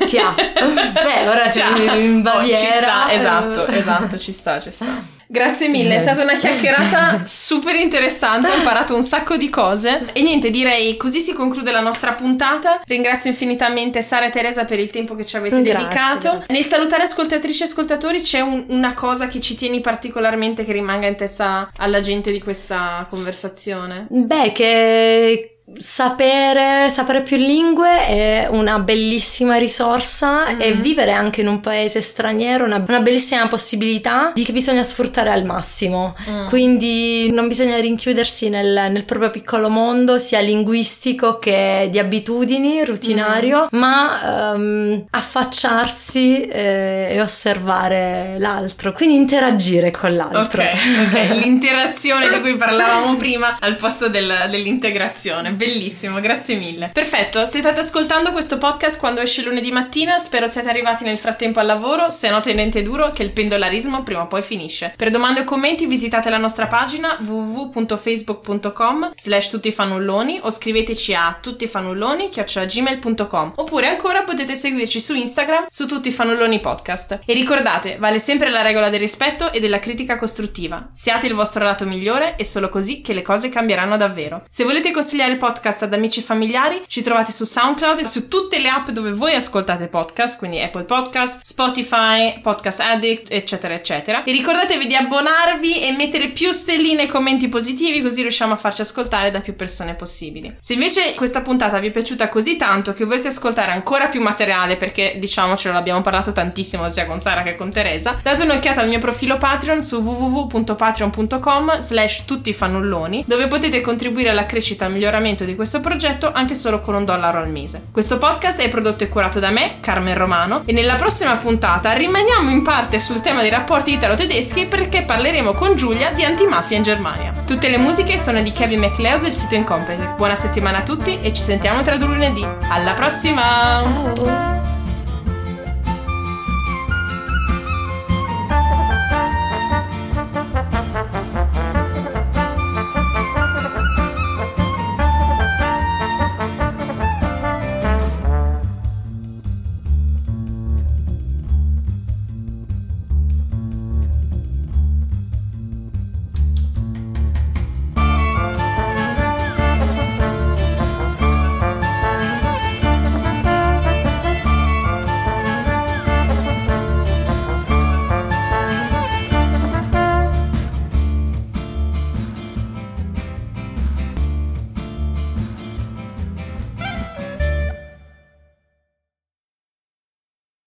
[0.04, 0.34] Chia.
[0.34, 1.64] Beh, ora c'è
[1.94, 2.58] in Baviera.
[2.58, 5.14] Oh, ci sta, esatto, esatto, ci sta, ci sta.
[5.26, 10.22] Grazie mille, è stata una chiacchierata super interessante, ho imparato un sacco di cose e
[10.22, 12.80] niente, direi così si conclude la nostra puntata.
[12.84, 16.30] Ringrazio infinitamente Sara e Teresa per il tempo che ci avete grazie, dedicato.
[16.30, 16.54] Grazie.
[16.54, 21.06] Nel salutare ascoltatrici e ascoltatori c'è un, una cosa che ci tieni particolarmente che rimanga
[21.06, 24.06] in testa alla gente di questa conversazione?
[24.08, 30.60] Beh, che Sapere, sapere, più lingue è una bellissima risorsa mm.
[30.60, 34.84] e vivere anche in un paese straniero è una, una, bellissima possibilità di che bisogna
[34.84, 36.14] sfruttare al massimo.
[36.30, 36.46] Mm.
[36.46, 43.64] Quindi non bisogna rinchiudersi nel, nel, proprio piccolo mondo, sia linguistico che di abitudini, rutinario,
[43.64, 43.78] mm.
[43.78, 50.62] ma um, affacciarsi eh, e osservare l'altro, quindi interagire con l'altro.
[50.62, 51.40] Ok, okay.
[51.42, 56.90] l'interazione di cui parlavamo prima al posto del, dell'integrazione bellissimo, grazie mille.
[56.92, 61.58] Perfetto, se state ascoltando questo podcast quando esce lunedì mattina, spero siate arrivati nel frattempo
[61.58, 64.92] al lavoro, se no tenete duro che il pendolarismo prima o poi finisce.
[64.96, 73.52] Per domande o commenti visitate la nostra pagina www.facebook.com slash tuttifanulloni o scriveteci a tuttifanulloni.gmail.com
[73.56, 77.20] oppure ancora potete seguirci su Instagram su Tutti Fanulloni Podcast.
[77.24, 80.88] E ricordate, vale sempre la regola del rispetto e della critica costruttiva.
[80.92, 84.44] Siate il vostro lato migliore e solo così che le cose cambieranno davvero.
[84.48, 88.28] Se volete consigliare il podcast ad amici e familiari, ci trovate su SoundCloud e su
[88.28, 94.24] tutte le app dove voi ascoltate podcast, quindi Apple Podcast, Spotify, Podcast Addict, eccetera, eccetera.
[94.24, 98.82] E ricordatevi di abbonarvi e mettere più stelline e commenti positivi così riusciamo a farci
[98.82, 100.54] ascoltare da più persone possibili.
[100.60, 104.76] Se invece questa puntata vi è piaciuta così tanto che volete ascoltare ancora più materiale,
[104.76, 108.98] perché diciamocelo l'abbiamo parlato tantissimo sia con Sara che con Teresa, date un'occhiata al mio
[108.98, 115.54] profilo Patreon su www.patreon.com slash tuttifannulloni dove potete contribuire alla crescita e al miglioramento di
[115.54, 117.84] questo progetto anche solo con un dollaro al mese.
[117.92, 122.50] Questo podcast è prodotto e curato da me, Carmen Romano, e nella prossima puntata rimaniamo
[122.50, 127.32] in parte sul tema dei rapporti italo-tedeschi perché parleremo con Giulia di antimafia in Germania.
[127.46, 130.16] Tutte le musiche sono di Kevin MacLeod del sito Incompetech.
[130.16, 132.46] Buona settimana a tutti e ci sentiamo tra due lunedì.
[132.68, 133.74] Alla prossima!
[133.76, 134.75] Ciao!